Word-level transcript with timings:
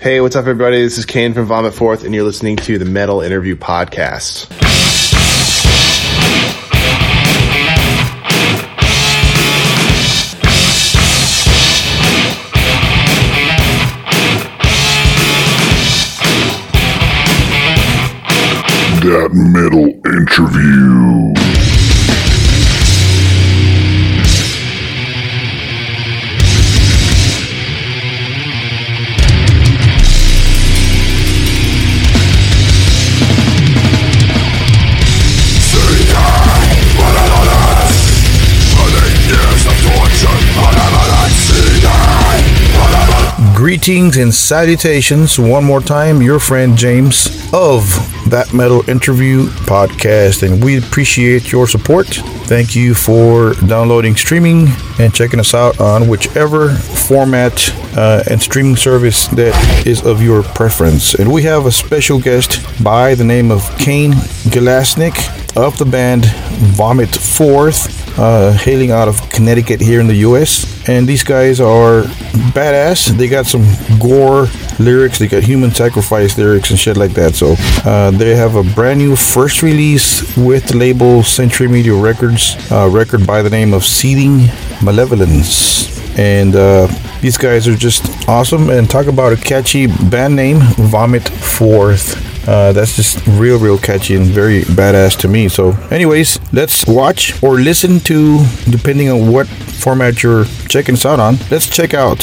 Hey, 0.00 0.20
what's 0.20 0.36
up, 0.36 0.42
everybody? 0.46 0.80
This 0.80 0.96
is 0.96 1.06
Kane 1.06 1.34
from 1.34 1.46
Vomit 1.46 1.74
Forth, 1.74 2.04
and 2.04 2.14
you're 2.14 2.22
listening 2.22 2.54
to 2.58 2.78
the 2.78 2.84
Metal 2.84 3.20
Interview 3.20 3.56
Podcast. 3.56 4.46
That 19.00 19.30
metal 19.32 19.88
interview. 20.06 21.77
Greetings 43.68 44.16
and 44.16 44.34
salutations 44.34 45.38
one 45.38 45.62
more 45.62 45.82
time, 45.82 46.22
your 46.22 46.38
friend 46.38 46.74
James 46.74 47.26
of 47.52 47.84
That 48.30 48.54
Metal 48.54 48.80
Interview 48.88 49.44
Podcast, 49.68 50.42
and 50.42 50.64
we 50.64 50.78
appreciate 50.78 51.52
your 51.52 51.66
support. 51.66 52.06
Thank 52.46 52.74
you 52.74 52.94
for 52.94 53.52
downloading, 53.66 54.16
streaming, 54.16 54.68
and 54.98 55.12
checking 55.12 55.38
us 55.38 55.52
out 55.52 55.78
on 55.82 56.08
whichever 56.08 56.70
format 56.70 57.70
uh, 57.94 58.24
and 58.30 58.40
streaming 58.40 58.74
service 58.74 59.26
that 59.28 59.86
is 59.86 60.02
of 60.02 60.22
your 60.22 60.42
preference. 60.42 61.12
And 61.12 61.30
we 61.30 61.42
have 61.42 61.66
a 61.66 61.70
special 61.70 62.18
guest 62.18 62.64
by 62.82 63.14
the 63.14 63.24
name 63.24 63.50
of 63.50 63.60
Kane 63.76 64.12
Gelaznik 64.48 65.18
of 65.58 65.76
the 65.76 65.84
band 65.84 66.24
Vomit 66.74 67.14
Forth 67.14 67.97
uh, 68.18 68.52
hailing 68.52 68.90
out 68.90 69.08
of 69.08 69.20
Connecticut 69.30 69.80
here 69.80 70.00
in 70.00 70.06
the 70.06 70.16
U.S. 70.28 70.88
And 70.88 71.06
these 71.06 71.22
guys 71.22 71.60
are 71.60 72.02
badass. 72.52 73.16
They 73.16 73.28
got 73.28 73.46
some 73.46 73.64
gore 73.98 74.48
lyrics. 74.78 75.18
They 75.18 75.28
got 75.28 75.42
human 75.42 75.70
sacrifice 75.70 76.36
lyrics 76.36 76.70
and 76.70 76.78
shit 76.78 76.96
like 76.96 77.12
that. 77.12 77.34
So 77.34 77.54
uh, 77.88 78.10
they 78.10 78.34
have 78.34 78.56
a 78.56 78.62
brand 78.74 78.98
new 78.98 79.16
first 79.16 79.62
release 79.62 80.36
with 80.36 80.66
the 80.66 80.76
label 80.76 81.22
Century 81.22 81.68
Media 81.68 81.94
Records, 81.94 82.56
uh, 82.70 82.88
record 82.90 83.26
by 83.26 83.42
the 83.42 83.50
name 83.50 83.72
of 83.72 83.84
Seething 83.84 84.48
Malevolence. 84.82 85.96
And 86.18 86.56
uh, 86.56 86.88
these 87.20 87.38
guys 87.38 87.68
are 87.68 87.76
just 87.76 88.28
awesome. 88.28 88.70
And 88.70 88.90
talk 88.90 89.06
about 89.06 89.32
a 89.32 89.36
catchy 89.36 89.86
band 89.86 90.34
name, 90.34 90.58
Vomit 90.76 91.28
Forth. 91.28 92.27
Uh, 92.48 92.72
that's 92.72 92.96
just 92.96 93.26
real, 93.26 93.58
real 93.58 93.76
catchy 93.76 94.16
and 94.16 94.24
very 94.24 94.62
badass 94.62 95.18
to 95.18 95.28
me. 95.28 95.48
So, 95.48 95.72
anyways, 95.90 96.40
let's 96.50 96.86
watch 96.86 97.42
or 97.42 97.56
listen 97.60 98.00
to, 98.00 98.42
depending 98.70 99.10
on 99.10 99.30
what 99.30 99.46
format 99.46 100.22
you're 100.22 100.46
checking 100.66 100.94
us 100.94 101.04
out 101.04 101.20
on. 101.20 101.36
Let's 101.50 101.68
check 101.68 101.92
out 101.92 102.22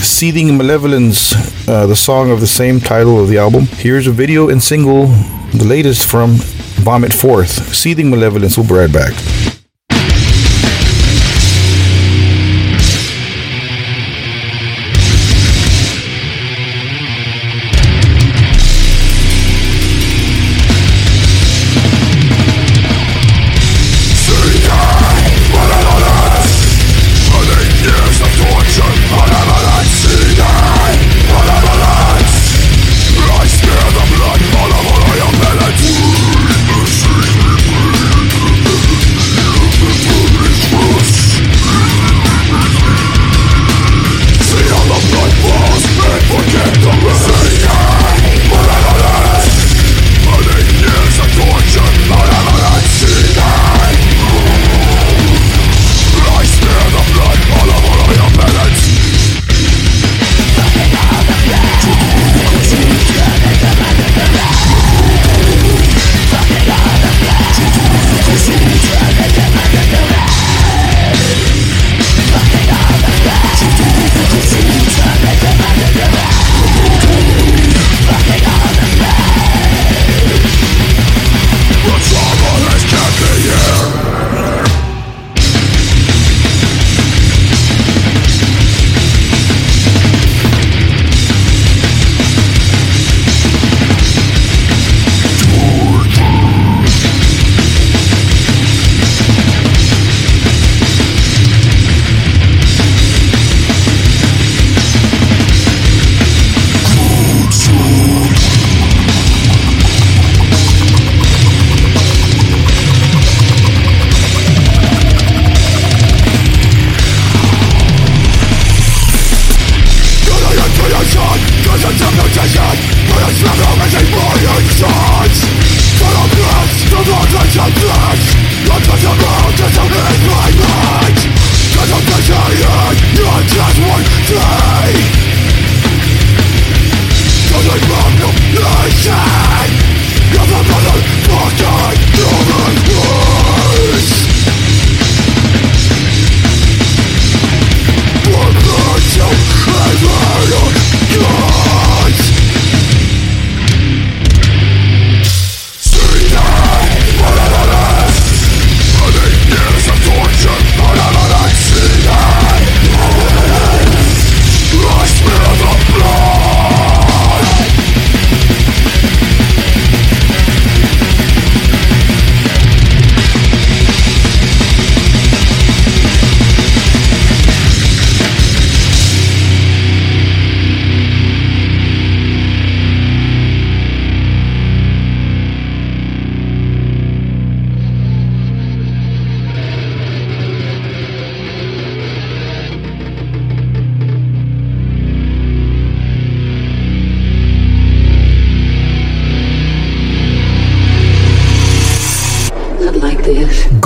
Seething 0.00 0.56
Malevolence, 0.56 1.34
uh, 1.68 1.86
the 1.86 1.96
song 1.96 2.30
of 2.30 2.40
the 2.40 2.46
same 2.46 2.80
title 2.80 3.20
of 3.20 3.28
the 3.28 3.36
album. 3.36 3.66
Here's 3.66 4.06
a 4.06 4.12
video 4.12 4.48
and 4.48 4.62
single, 4.62 5.08
the 5.52 5.66
latest 5.66 6.08
from 6.08 6.36
Vomit 6.80 7.12
Forth, 7.12 7.74
Seething 7.74 8.08
Malevolence. 8.08 8.56
We'll 8.56 8.66
be 8.66 8.72
right 8.72 8.92
back. 8.92 9.12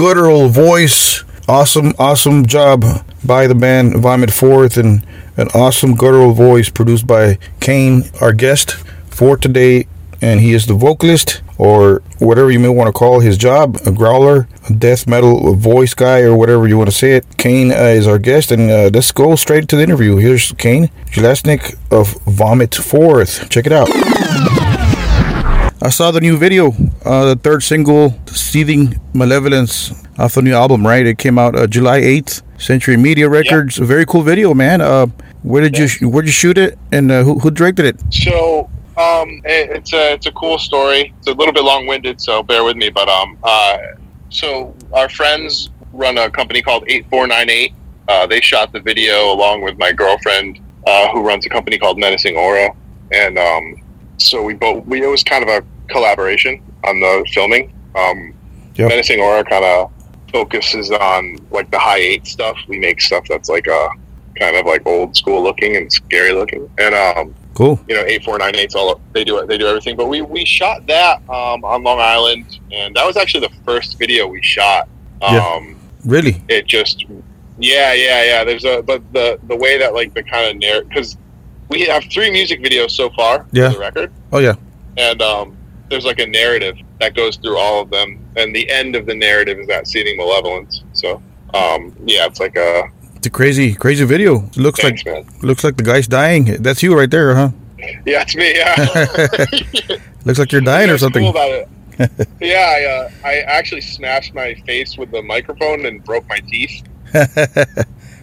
Guttural 0.02 0.48
voice. 0.48 1.22
Awesome, 1.46 1.94
awesome 1.96 2.44
job 2.44 2.84
by 3.24 3.46
the 3.46 3.54
band 3.54 4.02
Vomit 4.02 4.32
Forth 4.32 4.76
and 4.76 5.06
an 5.36 5.46
awesome 5.54 5.94
guttural 5.94 6.32
voice 6.32 6.68
produced 6.68 7.06
by 7.06 7.38
Kane, 7.60 8.10
our 8.20 8.32
guest 8.32 8.72
for 9.06 9.36
today. 9.36 9.86
And 10.20 10.40
he 10.40 10.54
is 10.54 10.66
the 10.66 10.74
vocalist 10.74 11.40
or 11.56 12.02
whatever 12.18 12.50
you 12.50 12.58
may 12.58 12.68
want 12.68 12.88
to 12.88 12.92
call 12.92 13.20
his 13.20 13.38
job, 13.38 13.78
a 13.86 13.92
growler, 13.92 14.48
a 14.68 14.72
death 14.72 15.06
metal 15.06 15.54
voice 15.54 15.94
guy, 15.94 16.22
or 16.22 16.34
whatever 16.34 16.66
you 16.66 16.76
want 16.76 16.90
to 16.90 16.96
say 16.96 17.12
it. 17.12 17.24
Kane 17.38 17.70
uh, 17.70 17.94
is 17.94 18.08
our 18.08 18.18
guest, 18.18 18.50
and 18.50 18.72
uh, 18.72 18.90
let's 18.92 19.12
go 19.12 19.36
straight 19.36 19.68
to 19.68 19.76
the 19.76 19.84
interview. 19.84 20.16
Here's 20.16 20.50
Kane 20.54 20.90
Gelaznik 21.12 21.76
of 21.92 22.14
Vomit 22.26 22.74
Forth. 22.74 23.48
Check 23.50 23.66
it 23.66 23.72
out. 23.72 24.61
I 25.82 25.90
saw 25.90 26.12
the 26.12 26.20
new 26.20 26.36
video, 26.36 26.68
uh, 27.04 27.34
the 27.34 27.36
third 27.36 27.62
single, 27.64 28.14
"Seething 28.26 29.00
Malevolence," 29.12 29.92
off 30.16 30.34
the 30.34 30.42
new 30.42 30.54
album. 30.54 30.86
Right, 30.86 31.04
it 31.04 31.18
came 31.18 31.38
out 31.38 31.56
uh, 31.56 31.66
July 31.66 31.96
eighth. 31.98 32.42
Century 32.62 32.96
Media 32.96 33.28
Records. 33.28 33.80
A 33.80 33.84
very 33.84 34.06
cool 34.06 34.22
video, 34.22 34.54
man. 34.54 34.80
Uh, 34.80 35.06
where 35.42 35.68
did 35.68 35.76
you 35.76 36.08
where 36.08 36.22
did 36.22 36.28
you 36.28 36.32
shoot 36.32 36.56
it, 36.56 36.78
and 36.92 37.10
uh, 37.10 37.24
who 37.24 37.40
who 37.40 37.50
directed 37.50 37.86
it? 37.86 37.96
So 38.12 38.70
um, 38.96 39.42
it, 39.44 39.70
it's 39.70 39.92
a 39.92 40.12
it's 40.12 40.26
a 40.26 40.32
cool 40.32 40.58
story. 40.58 41.12
It's 41.18 41.26
a 41.26 41.32
little 41.32 41.52
bit 41.52 41.64
long 41.64 41.88
winded, 41.88 42.20
so 42.20 42.42
bear 42.42 42.62
with 42.62 42.76
me. 42.76 42.88
But 42.88 43.08
um, 43.08 43.36
uh, 43.42 43.78
so 44.28 44.74
our 44.92 45.08
friends 45.08 45.70
run 45.92 46.16
a 46.18 46.30
company 46.30 46.62
called 46.62 46.84
Eight 46.86 47.04
Four 47.10 47.26
Nine 47.26 47.50
Eight. 47.50 47.74
Uh, 48.06 48.28
they 48.28 48.40
shot 48.40 48.72
the 48.72 48.80
video 48.80 49.32
along 49.32 49.62
with 49.62 49.76
my 49.78 49.90
girlfriend, 49.90 50.60
uh, 50.86 51.08
who 51.08 51.26
runs 51.26 51.44
a 51.46 51.48
company 51.48 51.78
called 51.78 51.98
Menacing 51.98 52.36
Aura, 52.36 52.70
and 53.10 53.38
um, 53.38 53.81
so 54.18 54.42
we 54.42 54.54
both 54.54 54.84
we 54.86 55.02
it 55.02 55.06
was 55.06 55.22
kind 55.22 55.42
of 55.42 55.48
a 55.48 55.64
collaboration 55.88 56.62
on 56.84 57.00
the 57.00 57.26
filming. 57.32 57.72
Um, 57.96 58.34
Yep. 58.74 58.88
Menacing 58.88 59.20
Aura 59.20 59.44
kind 59.44 59.64
of 59.66 59.92
focuses 60.32 60.90
on 60.90 61.36
like 61.50 61.70
the 61.70 61.76
Hi8 61.76 62.26
stuff. 62.26 62.56
We 62.68 62.78
make 62.78 63.02
stuff 63.02 63.26
that's 63.28 63.50
like 63.50 63.66
a 63.66 63.90
kind 64.38 64.56
of 64.56 64.64
like 64.64 64.86
old 64.86 65.14
school 65.14 65.42
looking 65.42 65.76
and 65.76 65.92
scary 65.92 66.32
looking, 66.32 66.70
and 66.78 66.94
um, 66.94 67.34
Cool. 67.52 67.78
you 67.86 67.94
know, 67.94 68.02
eight 68.06 68.24
four 68.24 68.38
nine 68.38 68.56
eight's 68.56 68.74
all 68.74 68.98
they 69.12 69.24
do 69.24 69.36
it. 69.38 69.46
They 69.46 69.58
do 69.58 69.66
everything. 69.66 69.94
But 69.94 70.06
we 70.06 70.22
we 70.22 70.46
shot 70.46 70.86
that 70.86 71.18
um, 71.28 71.64
on 71.66 71.82
Long 71.82 72.00
Island, 72.00 72.60
and 72.72 72.96
that 72.96 73.06
was 73.06 73.18
actually 73.18 73.46
the 73.46 73.54
first 73.66 73.98
video 73.98 74.26
we 74.26 74.40
shot. 74.42 74.88
Um, 75.20 75.34
Yeah. 75.34 75.74
Really? 76.06 76.42
It 76.48 76.66
just, 76.66 77.04
yeah, 77.58 77.92
yeah, 77.92 78.24
yeah. 78.24 78.44
There's 78.44 78.64
a 78.64 78.82
but 78.82 79.02
the 79.12 79.38
the 79.48 79.54
way 79.56 79.76
that 79.78 79.92
like 79.92 80.14
the 80.14 80.22
kind 80.22 80.50
of 80.50 80.56
narrative 80.56 80.88
because 80.88 81.18
we 81.72 81.80
have 81.86 82.04
three 82.04 82.30
music 82.30 82.60
videos 82.62 82.90
so 82.92 83.10
far 83.10 83.46
Yeah. 83.52 83.68
for 83.70 83.74
the 83.74 83.80
record, 83.80 84.12
Oh 84.32 84.38
yeah. 84.38 84.54
and 84.96 85.20
um, 85.22 85.56
there's 85.90 86.04
like 86.04 86.20
a 86.20 86.26
narrative 86.26 86.76
that 87.00 87.14
goes 87.16 87.36
through 87.36 87.58
all 87.58 87.80
of 87.82 87.90
them, 87.90 88.18
and 88.36 88.54
the 88.54 88.70
end 88.70 88.94
of 88.96 89.06
the 89.06 89.14
narrative 89.14 89.58
is 89.58 89.66
that 89.66 89.86
Seething 89.88 90.16
Malevolence. 90.16 90.82
So. 90.92 91.20
Um, 91.54 91.94
yeah, 92.06 92.24
it's 92.24 92.40
like 92.40 92.56
a 92.56 92.84
It's 93.16 93.26
a 93.26 93.30
crazy, 93.30 93.74
crazy 93.74 94.06
video. 94.06 94.44
It 94.46 94.56
looks 94.56 94.80
thanks, 94.80 95.04
like 95.04 95.26
man. 95.26 95.26
looks 95.42 95.62
like 95.64 95.76
the 95.76 95.82
guy's 95.82 96.08
dying. 96.08 96.44
That's 96.62 96.82
you 96.82 96.96
right 96.96 97.10
there, 97.10 97.34
huh? 97.34 97.50
Yeah, 98.06 98.22
it's 98.24 98.34
me. 98.34 98.56
Yeah. 98.56 99.98
Looks 100.24 100.38
like 100.38 100.50
you're 100.50 100.60
dying 100.74 100.88
or 100.88 100.96
something. 100.96 101.20
Cool 101.22 101.30
about 101.30 101.50
it. 101.50 101.68
yeah, 102.40 102.74
I, 102.74 102.84
uh, 102.84 103.10
I 103.22 103.34
actually 103.40 103.82
smashed 103.82 104.32
my 104.32 104.54
face 104.66 104.96
with 104.96 105.10
the 105.10 105.20
microphone 105.20 105.84
and 105.84 106.02
broke 106.02 106.26
my 106.26 106.38
teeth. 106.48 106.84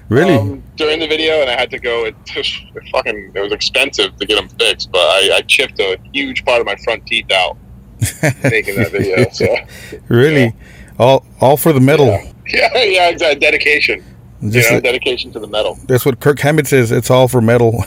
Really? 0.09 0.35
Um, 0.35 0.63
during 0.75 0.99
the 0.99 1.07
video, 1.07 1.41
and 1.41 1.49
I 1.49 1.59
had 1.59 1.71
to 1.71 1.79
go. 1.79 2.05
It 2.05 2.15
it 2.35 2.89
fucking 2.91 3.31
it 3.33 3.39
was 3.39 3.51
expensive 3.51 4.15
to 4.17 4.25
get 4.25 4.35
them 4.35 4.49
fixed, 4.49 4.91
but 4.91 4.99
I, 4.99 5.37
I 5.37 5.41
chipped 5.41 5.79
a 5.79 5.97
huge 6.13 6.43
part 6.45 6.59
of 6.59 6.65
my 6.65 6.75
front 6.77 7.05
teeth 7.05 7.31
out 7.31 7.57
making 8.43 8.75
that 8.75 8.91
video. 8.91 9.29
So 9.31 9.55
really? 10.07 10.53
All 10.97 11.25
all 11.39 11.57
for 11.57 11.73
the 11.73 11.79
metal. 11.79 12.07
yeah, 12.47 12.69
yeah, 12.75 13.09
exactly. 13.09 13.39
Dedication. 13.39 14.03
Just 14.49 14.69
you 14.69 14.75
know, 14.75 14.81
dedication 14.81 15.33
to 15.33 15.39
the 15.39 15.47
metal. 15.47 15.77
that's 15.85 16.05
what 16.05 16.21
Kirk 16.21 16.39
Hammett 16.39 16.65
says. 16.65 16.91
It's 16.91 17.11
all 17.11 17.27
for 17.27 17.41
metal. 17.41 17.83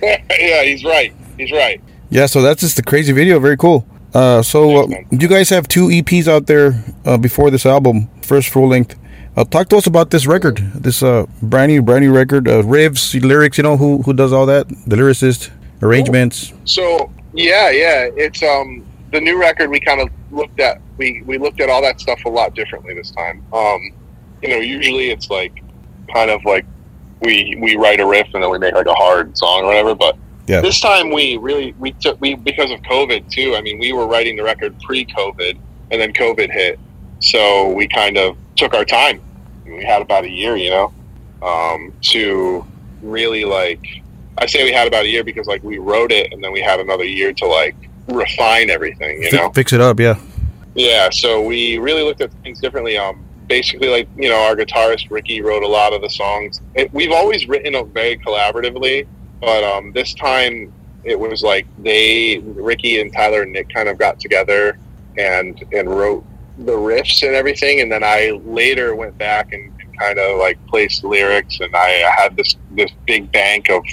yeah, 0.00 0.62
he's 0.62 0.84
right. 0.84 1.12
He's 1.36 1.50
right. 1.50 1.80
yeah. 2.10 2.26
So 2.26 2.42
that's 2.42 2.60
just 2.60 2.78
a 2.78 2.82
crazy 2.82 3.12
video. 3.12 3.40
Very 3.40 3.56
cool. 3.56 3.84
Uh, 4.14 4.40
so 4.42 4.84
uh, 4.84 4.86
you 5.10 5.26
guys 5.26 5.50
have 5.50 5.66
two 5.66 5.88
EPs 5.88 6.28
out 6.28 6.46
there 6.46 6.84
uh, 7.04 7.18
before 7.18 7.50
this 7.50 7.66
album, 7.66 8.08
first 8.22 8.50
full 8.50 8.68
length. 8.68 8.94
Uh, 9.36 9.44
talk 9.44 9.68
to 9.68 9.76
us 9.76 9.86
about 9.86 10.10
this 10.10 10.26
record, 10.26 10.58
this 10.74 11.02
uh, 11.02 11.26
brand 11.42 11.72
new, 11.72 11.82
brand 11.82 12.04
new 12.04 12.14
record. 12.14 12.46
Uh, 12.46 12.62
riffs, 12.62 13.20
lyrics. 13.20 13.58
You 13.58 13.64
know 13.64 13.76
who 13.76 14.02
who 14.02 14.12
does 14.12 14.32
all 14.32 14.46
that? 14.46 14.68
The 14.86 14.96
lyricist, 14.96 15.50
arrangements. 15.82 16.52
So 16.64 17.10
yeah, 17.32 17.70
yeah, 17.70 18.08
it's 18.16 18.42
um 18.42 18.84
the 19.12 19.20
new 19.20 19.40
record. 19.40 19.70
We 19.70 19.80
kind 19.80 20.00
of 20.00 20.08
looked 20.30 20.60
at 20.60 20.80
we 20.98 21.22
we 21.22 21.38
looked 21.38 21.60
at 21.60 21.68
all 21.68 21.82
that 21.82 22.00
stuff 22.00 22.24
a 22.24 22.28
lot 22.28 22.54
differently 22.54 22.94
this 22.94 23.10
time. 23.10 23.44
Um, 23.52 23.80
you 24.40 24.50
know, 24.50 24.56
usually 24.56 25.10
it's 25.10 25.30
like 25.30 25.64
kind 26.12 26.30
of 26.30 26.44
like 26.44 26.64
we 27.20 27.56
we 27.60 27.76
write 27.76 27.98
a 27.98 28.06
riff 28.06 28.28
and 28.34 28.42
then 28.42 28.50
we 28.50 28.58
make 28.58 28.74
like 28.74 28.86
a 28.86 28.94
hard 28.94 29.36
song 29.36 29.62
or 29.62 29.66
whatever. 29.66 29.96
But 29.96 30.16
Yeah. 30.46 30.60
this 30.60 30.78
time 30.78 31.10
we 31.10 31.38
really 31.38 31.74
we 31.80 31.90
took 31.92 32.20
we 32.20 32.34
because 32.36 32.70
of 32.70 32.80
COVID 32.82 33.28
too. 33.30 33.56
I 33.56 33.62
mean, 33.62 33.80
we 33.80 33.92
were 33.92 34.06
writing 34.06 34.36
the 34.36 34.44
record 34.44 34.78
pre-COVID 34.82 35.58
and 35.90 36.00
then 36.00 36.12
COVID 36.12 36.50
hit, 36.52 36.78
so 37.24 37.70
we 37.70 37.88
kind 37.88 38.18
of 38.18 38.36
took 38.56 38.74
our 38.74 38.84
time. 38.84 39.20
We 39.64 39.82
had 39.82 40.02
about 40.02 40.24
a 40.24 40.30
year, 40.30 40.56
you 40.56 40.70
know, 40.70 40.92
um, 41.42 41.92
to 42.12 42.66
really 43.02 43.44
like 43.44 44.02
I 44.38 44.46
say 44.46 44.64
we 44.64 44.72
had 44.72 44.86
about 44.86 45.04
a 45.04 45.08
year 45.08 45.24
because 45.24 45.46
like 45.46 45.62
we 45.62 45.78
wrote 45.78 46.12
it 46.12 46.32
and 46.32 46.42
then 46.42 46.52
we 46.52 46.60
had 46.60 46.80
another 46.80 47.04
year 47.04 47.32
to 47.32 47.46
like 47.46 47.76
refine 48.08 48.68
everything, 48.68 49.22
you 49.22 49.30
Fi- 49.30 49.36
know. 49.38 49.50
Fix 49.52 49.72
it 49.72 49.80
up. 49.80 49.98
Yeah. 49.98 50.18
Yeah, 50.74 51.08
so 51.10 51.40
we 51.40 51.78
really 51.78 52.02
looked 52.02 52.20
at 52.20 52.32
things 52.42 52.60
differently. 52.60 52.98
Um, 52.98 53.24
basically, 53.46 53.88
like 53.88 54.08
you 54.16 54.28
know, 54.28 54.40
our 54.40 54.56
guitarist 54.56 55.10
Ricky 55.10 55.40
wrote 55.40 55.62
a 55.62 55.68
lot 55.68 55.92
of 55.92 56.02
the 56.02 56.10
songs. 56.10 56.60
It, 56.74 56.92
we've 56.92 57.12
always 57.12 57.48
written 57.48 57.74
it 57.74 57.86
very 57.88 58.18
collaboratively, 58.18 59.06
but 59.40 59.62
um, 59.62 59.92
this 59.92 60.14
time 60.14 60.72
it 61.04 61.18
was 61.18 61.42
like 61.42 61.66
they, 61.78 62.38
Ricky 62.38 63.00
and 63.00 63.12
Tyler 63.12 63.42
and 63.42 63.52
Nick, 63.52 63.72
kind 63.72 63.88
of 63.88 63.98
got 63.98 64.18
together 64.18 64.78
and 65.16 65.62
and 65.72 65.88
wrote 65.88 66.24
the 66.58 66.72
riffs 66.72 67.22
and 67.26 67.34
everything, 67.34 67.80
and 67.80 67.90
then 67.90 68.04
I 68.04 68.40
later 68.44 68.94
went 68.94 69.16
back 69.18 69.52
and, 69.52 69.70
kind 70.00 70.18
of 70.18 70.38
like 70.40 70.58
placed 70.66 71.04
lyrics, 71.04 71.60
and 71.60 71.74
I 71.76 71.88
had 72.16 72.36
this 72.36 72.56
this 72.72 72.90
big 73.06 73.30
bank 73.30 73.70
of 73.70 73.84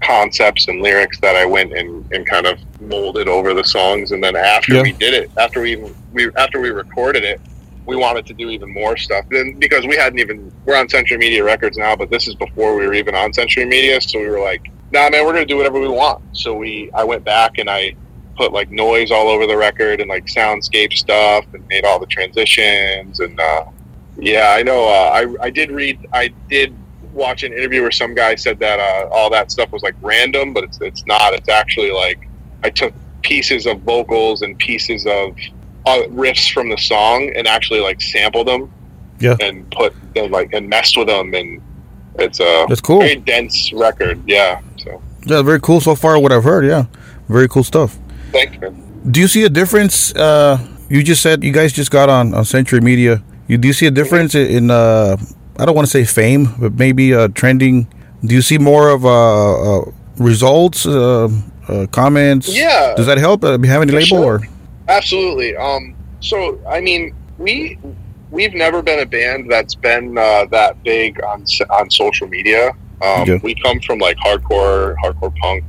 concepts 0.00 0.68
and 0.68 0.80
lyrics 0.80 1.18
that 1.20 1.34
I 1.34 1.44
went 1.44 1.72
and, 1.76 2.04
and 2.12 2.24
kind 2.28 2.46
of 2.46 2.58
molded 2.80 3.26
over 3.28 3.52
the 3.54 3.64
songs. 3.64 4.12
And 4.12 4.22
then 4.22 4.36
after 4.36 4.74
Yeah. 4.74 4.82
we 4.82 4.92
did 4.92 5.14
it, 5.14 5.30
after 5.38 5.60
we 5.62 5.72
even 5.72 5.94
we 6.12 6.30
after 6.36 6.60
we 6.60 6.70
recorded 6.70 7.24
it, 7.24 7.40
we 7.86 7.96
wanted 7.96 8.24
to 8.26 8.34
do 8.34 8.50
even 8.50 8.72
more 8.72 8.96
stuff. 8.96 9.24
Then 9.30 9.54
because 9.58 9.84
we 9.84 9.96
hadn't 9.96 10.20
even 10.20 10.52
we're 10.64 10.76
on 10.76 10.88
Century 10.88 11.18
Media 11.18 11.42
Records 11.42 11.76
now, 11.76 11.96
but 11.96 12.08
this 12.10 12.28
is 12.28 12.36
before 12.36 12.76
we 12.76 12.86
were 12.86 12.94
even 12.94 13.16
on 13.16 13.32
Century 13.32 13.64
Media, 13.64 14.00
so 14.00 14.20
we 14.20 14.28
were 14.28 14.40
like, 14.40 14.62
nah, 14.92 15.08
man, 15.10 15.24
we're 15.26 15.32
gonna 15.32 15.44
do 15.44 15.56
whatever 15.56 15.80
we 15.80 15.88
want. 15.88 16.22
So 16.32 16.54
we 16.54 16.90
I 16.94 17.02
went 17.04 17.24
back 17.24 17.58
and 17.58 17.68
I 17.68 17.94
put 18.36 18.52
like 18.52 18.70
noise 18.70 19.10
all 19.10 19.28
over 19.28 19.46
the 19.46 19.56
record 19.56 20.00
and 20.00 20.08
like 20.08 20.26
soundscape 20.26 20.92
stuff 20.92 21.44
and 21.52 21.66
made 21.68 21.84
all 21.84 21.98
the 21.98 22.06
transitions 22.06 23.20
and 23.20 23.38
uh, 23.40 23.64
yeah, 24.18 24.54
I 24.56 24.62
know. 24.62 24.84
Uh, 24.84 25.10
I 25.40 25.46
I 25.46 25.50
did 25.50 25.70
read. 25.70 26.06
I 26.12 26.28
did 26.48 26.74
watch 27.12 27.42
an 27.42 27.52
interview 27.52 27.82
where 27.82 27.90
some 27.90 28.14
guy 28.14 28.34
said 28.34 28.58
that 28.60 28.78
uh, 28.78 29.08
all 29.10 29.30
that 29.30 29.50
stuff 29.50 29.72
was 29.72 29.82
like 29.82 29.94
random, 30.02 30.52
but 30.52 30.64
it's 30.64 30.80
it's 30.80 31.06
not. 31.06 31.32
It's 31.34 31.48
actually 31.48 31.90
like 31.90 32.28
I 32.62 32.70
took 32.70 32.92
pieces 33.22 33.66
of 33.66 33.80
vocals 33.80 34.42
and 34.42 34.58
pieces 34.58 35.06
of 35.06 35.36
uh, 35.86 36.02
riffs 36.10 36.52
from 36.52 36.68
the 36.68 36.76
song 36.76 37.32
and 37.34 37.46
actually 37.46 37.80
like 37.80 38.00
sampled 38.00 38.48
them. 38.48 38.72
Yeah. 39.18 39.36
And 39.40 39.70
put 39.70 39.94
and 40.16 40.30
like 40.30 40.52
and 40.52 40.68
messed 40.68 40.96
with 40.96 41.06
them 41.06 41.32
and 41.34 41.62
it's 42.16 42.40
a 42.40 42.66
That's 42.68 42.80
cool. 42.80 43.00
very 43.00 43.16
dense 43.16 43.72
record. 43.72 44.20
Yeah. 44.26 44.60
So 44.78 45.02
Yeah, 45.24 45.42
very 45.42 45.60
cool 45.60 45.80
so 45.80 45.94
far. 45.94 46.18
What 46.18 46.32
I've 46.32 46.44
heard. 46.44 46.66
Yeah, 46.66 46.86
very 47.28 47.48
cool 47.48 47.64
stuff. 47.64 47.98
Thanks, 48.32 48.58
man. 48.60 48.74
Do 49.10 49.20
you 49.20 49.28
see 49.28 49.44
a 49.44 49.48
difference? 49.48 50.14
Uh, 50.14 50.58
you 50.88 51.02
just 51.02 51.22
said 51.22 51.42
you 51.42 51.52
guys 51.52 51.72
just 51.72 51.90
got 51.90 52.08
on 52.08 52.34
on 52.34 52.44
Century 52.44 52.80
Media. 52.80 53.22
You 53.48 53.58
do 53.58 53.68
you 53.68 53.74
see 53.74 53.86
a 53.86 53.90
difference 53.90 54.34
in? 54.34 54.70
Uh, 54.70 55.16
I 55.58 55.64
don't 55.64 55.74
want 55.74 55.86
to 55.86 55.90
say 55.90 56.04
fame, 56.04 56.48
but 56.58 56.74
maybe 56.74 57.14
uh, 57.14 57.28
trending. 57.28 57.86
Do 58.24 58.34
you 58.34 58.42
see 58.42 58.58
more 58.58 58.90
of 58.90 59.04
uh, 59.04 59.80
uh, 59.80 59.90
results, 60.16 60.86
uh, 60.86 61.28
uh, 61.68 61.86
comments? 61.90 62.48
Yeah. 62.48 62.94
Does 62.96 63.06
that 63.06 63.18
help? 63.18 63.44
Uh, 63.44 63.58
having 63.62 63.90
a 63.90 63.92
label 63.92 64.06
sure. 64.06 64.38
or? 64.38 64.48
Absolutely. 64.88 65.56
Um, 65.56 65.94
so, 66.20 66.60
I 66.68 66.80
mean, 66.80 67.14
we 67.38 67.78
we've 68.30 68.54
never 68.54 68.82
been 68.82 69.00
a 69.00 69.06
band 69.06 69.50
that's 69.50 69.74
been 69.74 70.16
uh, 70.16 70.46
that 70.46 70.82
big 70.82 71.22
on 71.22 71.44
on 71.70 71.90
social 71.90 72.28
media. 72.28 72.72
Um. 73.02 73.40
We 73.42 73.54
come 73.56 73.80
from 73.80 73.98
like 73.98 74.16
hardcore, 74.18 74.94
hardcore 75.02 75.36
punk, 75.38 75.64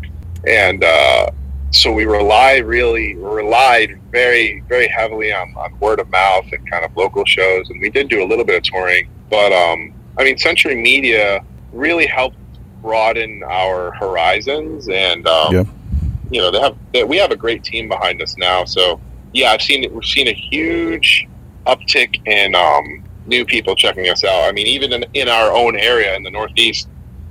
and 0.47 0.83
uh, 0.83 1.31
so 1.73 1.91
we 1.91 2.05
rely 2.05 2.57
really 2.57 3.15
relied 3.15 3.99
very 4.11 4.61
very 4.69 4.87
heavily 4.87 5.33
on, 5.33 5.53
on 5.57 5.77
word 5.79 5.99
of 5.99 6.09
mouth 6.09 6.45
and 6.51 6.69
kind 6.69 6.85
of 6.85 6.95
local 6.95 7.25
shows. 7.25 7.69
And 7.69 7.81
we 7.81 7.89
did 7.89 8.09
do 8.09 8.23
a 8.23 8.27
little 8.27 8.45
bit 8.45 8.55
of 8.55 8.63
touring, 8.63 9.09
but 9.29 9.51
um, 9.51 9.93
I 10.17 10.23
mean, 10.23 10.37
Century 10.37 10.75
Media 10.75 11.43
really 11.71 12.05
helped 12.05 12.37
broaden 12.81 13.43
our 13.43 13.91
horizons 13.93 14.87
and 14.89 15.27
um, 15.27 15.53
Yeah. 15.53 15.63
you 16.29 16.41
know 16.41 16.51
they 16.51 16.59
have 16.59 16.77
they, 16.93 17.03
we 17.03 17.17
have 17.17 17.31
a 17.31 17.35
great 17.35 17.63
team 17.63 17.87
behind 17.87 18.21
us 18.21 18.35
now 18.37 18.65
so 18.65 18.99
yeah 19.31 19.51
i've 19.51 19.61
seen 19.61 19.89
we've 19.93 20.03
seen 20.03 20.27
a 20.27 20.33
huge 20.33 21.25
uptick 21.65 22.19
in 22.27 22.55
um, 22.55 23.03
new 23.25 23.45
people 23.45 23.75
checking 23.75 24.09
us 24.09 24.23
out. 24.23 24.43
I 24.43 24.51
mean, 24.51 24.67
even 24.67 24.93
in, 24.93 25.05
in 25.13 25.29
our 25.29 25.51
own 25.51 25.77
area 25.77 26.15
in 26.15 26.23
the 26.23 26.31
Northeast, 26.31 26.87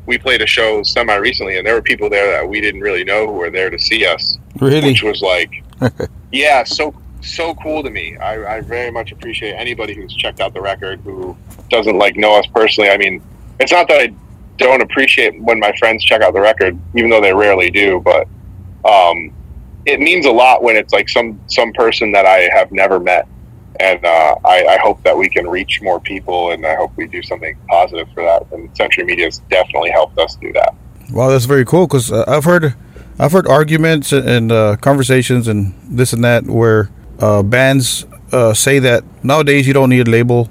we 0.06 0.18
played 0.18 0.42
a 0.42 0.46
show 0.46 0.82
semi 0.82 1.14
recently, 1.16 1.58
and 1.58 1.66
there 1.66 1.75
were 1.75 1.82
people 1.82 2.11
there 2.11 2.32
that 2.32 2.49
we 2.49 2.61
didn't 2.61 2.80
really 2.80 3.04
know 3.04 3.26
who 3.26 3.32
were 3.34 3.50
there 3.50 3.70
to 3.70 3.78
see 3.78 4.04
us, 4.06 4.31
Really? 4.62 4.88
which 4.88 5.02
was 5.02 5.23
like, 5.23 5.64
yeah, 6.33 6.64
so 6.64 6.95
so 7.21 7.54
cool 7.57 7.83
to 7.83 7.90
me. 7.90 8.16
I, 8.16 8.57
I 8.57 8.61
very 8.61 8.90
much 8.90 9.12
appreciate 9.12 9.52
anybody 9.52 9.95
who's 9.95 10.14
checked 10.14 10.40
out 10.40 10.54
the 10.54 10.61
record 10.61 11.00
who 11.00 11.37
doesn't 11.71 11.99
like 11.99 12.16
know 12.16 12.35
us 12.35 12.47
personally. 12.47 12.90
I 12.90 12.97
mean, 12.97 13.23
it's 13.61 13.73
not 13.73 13.88
that 13.88 14.00
I 14.00 14.14
don't 14.59 14.83
appreciate 14.83 15.40
when 15.40 15.59
my 15.59 15.73
friends 15.78 16.04
check 16.04 16.23
out 16.23 16.35
the 16.35 16.40
record, 16.40 16.78
even 16.95 17.11
though 17.11 17.21
they 17.21 17.33
rarely 17.33 17.71
do, 17.71 18.00
but 18.00 18.26
um, 18.85 19.33
it 19.87 20.00
means 20.00 20.26
a 20.26 20.31
lot 20.31 20.62
when 20.62 20.76
it's 20.76 20.92
like 20.92 21.09
some 21.09 21.40
some 21.47 21.73
person 21.73 22.12
that 22.12 22.26
I 22.26 22.49
have 22.52 22.71
never 22.73 23.00
met. 23.00 23.26
And 23.81 24.04
uh, 24.04 24.37
I, 24.45 24.66
I 24.66 24.78
hope 24.78 25.02
that 25.02 25.16
we 25.16 25.28
can 25.31 25.49
reach 25.49 25.81
more 25.83 25.99
people, 25.99 26.52
and 26.52 26.64
I 26.64 26.76
hope 26.76 26.92
we 26.97 27.07
do 27.07 27.23
something 27.23 27.57
positive 27.69 28.07
for 28.12 28.23
that. 28.23 28.47
And 28.52 28.75
Century 28.76 29.04
Media 29.04 29.25
has 29.25 29.38
definitely 29.50 29.90
helped 29.90 30.19
us 30.19 30.37
do 30.37 30.52
that. 30.52 30.75
Wow, 31.11 31.31
that's 31.31 31.47
very 31.47 31.64
cool. 31.64 31.87
Because 31.87 32.12
uh, 32.12 32.25
I've 32.28 32.45
heard, 32.45 32.75
I've 33.19 33.33
heard 33.33 33.47
arguments 33.47 34.12
and, 34.12 34.50
uh, 34.50 34.76
conversations 34.76 35.49
and 35.49 35.75
this 35.85 36.12
and 36.12 36.25
that 36.25 36.45
where 36.47 36.90
uh, 37.19 37.42
bands 37.42 38.04
uh, 38.33 38.54
say 38.54 38.78
that 38.81 39.04
nowadays 39.23 39.66
you 39.66 39.73
don't 39.73 39.90
need 39.90 40.09
a 40.09 40.11
label, 40.11 40.49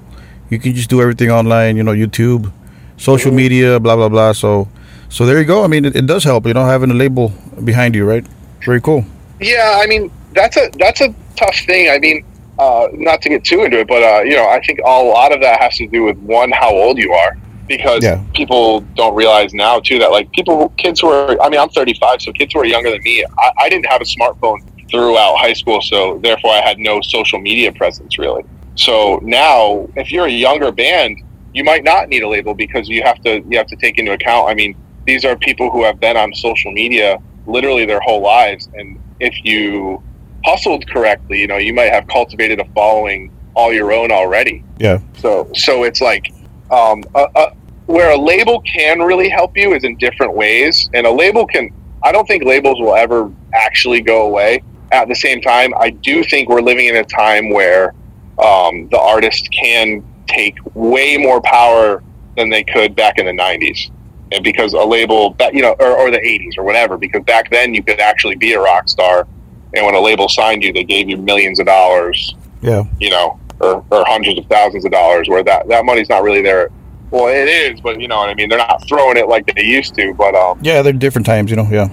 you 0.48 0.58
can 0.58 0.74
just 0.74 0.90
do 0.90 1.00
everything 1.00 1.30
online. 1.30 1.76
You 1.76 1.82
know, 1.82 1.92
YouTube, 1.92 2.52
social 2.96 3.32
media, 3.32 3.80
blah 3.80 3.96
blah 3.96 4.08
blah. 4.08 4.32
So, 4.32 4.68
so 5.08 5.26
there 5.26 5.38
you 5.38 5.44
go. 5.44 5.64
I 5.64 5.66
mean, 5.66 5.84
it, 5.84 5.96
it 5.96 6.06
does 6.06 6.24
help. 6.24 6.46
You 6.46 6.54
know, 6.54 6.64
having 6.64 6.90
a 6.90 6.94
label 6.94 7.32
behind 7.64 7.94
you, 7.94 8.04
right? 8.04 8.26
Very 8.64 8.80
cool. 8.80 9.04
Yeah, 9.40 9.80
I 9.82 9.86
mean 9.86 10.10
that's 10.34 10.56
a 10.56 10.70
that's 10.78 11.00
a 11.00 11.14
tough 11.36 11.56
thing. 11.66 11.90
I 11.90 11.98
mean, 11.98 12.24
uh, 12.58 12.88
not 12.92 13.22
to 13.22 13.28
get 13.28 13.44
too 13.44 13.64
into 13.64 13.80
it, 13.80 13.88
but 13.88 14.02
uh, 14.02 14.22
you 14.22 14.36
know, 14.36 14.48
I 14.48 14.60
think 14.60 14.78
a 14.80 15.02
lot 15.02 15.32
of 15.32 15.40
that 15.40 15.60
has 15.60 15.76
to 15.78 15.86
do 15.88 16.04
with 16.04 16.18
one 16.18 16.52
how 16.52 16.70
old 16.70 16.98
you 16.98 17.12
are, 17.12 17.36
because 17.76 18.04
Yeah. 18.04 18.22
people 18.34 18.80
don't 19.00 19.14
realize 19.14 19.54
now 19.54 19.80
too 19.80 19.98
that 19.98 20.10
like 20.10 20.30
people, 20.32 20.68
kids 20.76 21.00
who 21.00 21.08
are, 21.08 21.40
I 21.40 21.48
mean, 21.48 21.58
I'm 21.58 21.70
35, 21.70 22.20
so 22.20 22.30
kids 22.32 22.52
who 22.52 22.60
are 22.60 22.66
younger 22.66 22.90
than 22.90 23.02
me, 23.02 23.24
I, 23.38 23.50
I 23.62 23.68
didn't 23.70 23.86
have 23.86 24.02
a 24.02 24.04
smartphone 24.04 24.58
throughout 24.90 25.36
high 25.38 25.54
school, 25.54 25.80
so 25.80 26.20
therefore 26.22 26.50
I 26.50 26.60
had 26.60 26.78
no 26.78 27.00
social 27.00 27.40
media 27.40 27.72
presence 27.72 28.18
really. 28.18 28.44
So 28.74 29.20
now, 29.22 29.88
if 29.96 30.12
you're 30.12 30.26
a 30.26 30.36
younger 30.46 30.70
band, 30.70 31.16
you 31.54 31.64
might 31.64 31.82
not 31.82 32.08
need 32.08 32.22
a 32.22 32.28
label 32.28 32.54
because 32.54 32.88
you 32.88 33.02
have 33.02 33.18
to 33.22 33.42
you 33.48 33.56
have 33.56 33.68
to 33.68 33.76
take 33.76 33.98
into 33.98 34.12
account. 34.12 34.50
I 34.50 34.54
mean, 34.54 34.76
these 35.06 35.24
are 35.24 35.36
people 35.36 35.70
who 35.70 35.82
have 35.84 35.98
been 35.98 36.16
on 36.16 36.32
social 36.34 36.72
media 36.72 37.18
literally 37.46 37.86
their 37.86 38.00
whole 38.00 38.22
lives, 38.22 38.68
and 38.74 38.98
if 39.20 39.34
you 39.44 40.02
hustled 40.44 40.86
correctly, 40.88 41.40
you 41.40 41.46
know, 41.46 41.56
you 41.56 41.72
might 41.72 41.92
have 41.92 42.06
cultivated 42.08 42.60
a 42.60 42.64
following 42.74 43.30
all 43.54 43.72
your 43.72 43.92
own 43.92 44.10
already. 44.12 44.62
Yeah. 44.78 44.98
So 45.18 45.50
so 45.54 45.84
it's 45.84 46.00
like 46.00 46.32
um, 46.70 47.02
a, 47.14 47.26
a, 47.34 47.52
where 47.92 48.10
a 48.12 48.16
label 48.16 48.62
can 48.62 49.00
really 49.00 49.28
help 49.28 49.54
you 49.54 49.74
is 49.74 49.84
in 49.84 49.96
different 49.98 50.34
ways, 50.34 50.88
and 50.94 51.06
a 51.06 51.10
label 51.10 51.46
can. 51.46 51.68
I 52.02 52.10
don't 52.10 52.26
think 52.26 52.42
labels 52.42 52.80
will 52.80 52.94
ever 52.94 53.30
actually 53.54 54.00
go 54.00 54.24
away. 54.26 54.62
At 54.92 55.08
the 55.08 55.14
same 55.14 55.40
time, 55.42 55.72
I 55.78 55.90
do 55.90 56.24
think 56.24 56.48
we're 56.48 56.62
living 56.62 56.86
in 56.86 56.96
a 56.96 57.04
time 57.04 57.50
where 57.50 57.94
um, 58.38 58.88
the 58.88 58.98
artist 58.98 59.48
can 59.52 60.02
take 60.26 60.56
way 60.74 61.18
more 61.18 61.40
power 61.42 62.02
than 62.36 62.48
they 62.48 62.64
could 62.64 62.96
back 62.96 63.18
in 63.18 63.26
the 63.26 63.32
'90s, 63.32 63.90
and 64.32 64.42
because 64.42 64.72
a 64.72 64.82
label, 64.82 65.36
you 65.52 65.60
know, 65.60 65.76
or, 65.78 65.96
or 65.98 66.10
the 66.10 66.18
'80s 66.18 66.56
or 66.56 66.64
whatever, 66.64 66.96
because 66.96 67.22
back 67.24 67.50
then 67.50 67.74
you 67.74 67.82
could 67.82 68.00
actually 68.00 68.36
be 68.36 68.54
a 68.54 68.60
rock 68.60 68.88
star, 68.88 69.26
and 69.74 69.84
when 69.84 69.94
a 69.94 70.00
label 70.00 70.30
signed 70.30 70.62
you, 70.62 70.72
they 70.72 70.84
gave 70.84 71.10
you 71.10 71.18
millions 71.18 71.60
of 71.60 71.66
dollars 71.66 72.34
Yeah. 72.62 72.84
you 73.00 73.10
know, 73.10 73.38
or, 73.60 73.84
or 73.90 74.04
hundreds 74.06 74.38
of 74.38 74.46
thousands 74.46 74.86
of 74.86 74.92
dollars, 74.92 75.28
where 75.28 75.44
that, 75.44 75.68
that 75.68 75.84
money's 75.84 76.08
not 76.08 76.22
really 76.22 76.40
there. 76.42 76.70
Well, 77.12 77.28
it 77.28 77.46
is, 77.46 77.80
but 77.82 78.00
you 78.00 78.08
know 78.08 78.16
what 78.16 78.30
I 78.30 78.34
mean. 78.34 78.48
They're 78.48 78.58
not 78.58 78.82
throwing 78.88 79.18
it 79.18 79.28
like 79.28 79.54
they 79.54 79.62
used 79.62 79.94
to. 79.96 80.14
But 80.14 80.34
um, 80.34 80.58
Yeah, 80.62 80.82
they're 80.82 80.92
different 80.94 81.26
times. 81.26 81.50
You 81.50 81.56
know. 81.58 81.68
Yeah. 81.70 81.88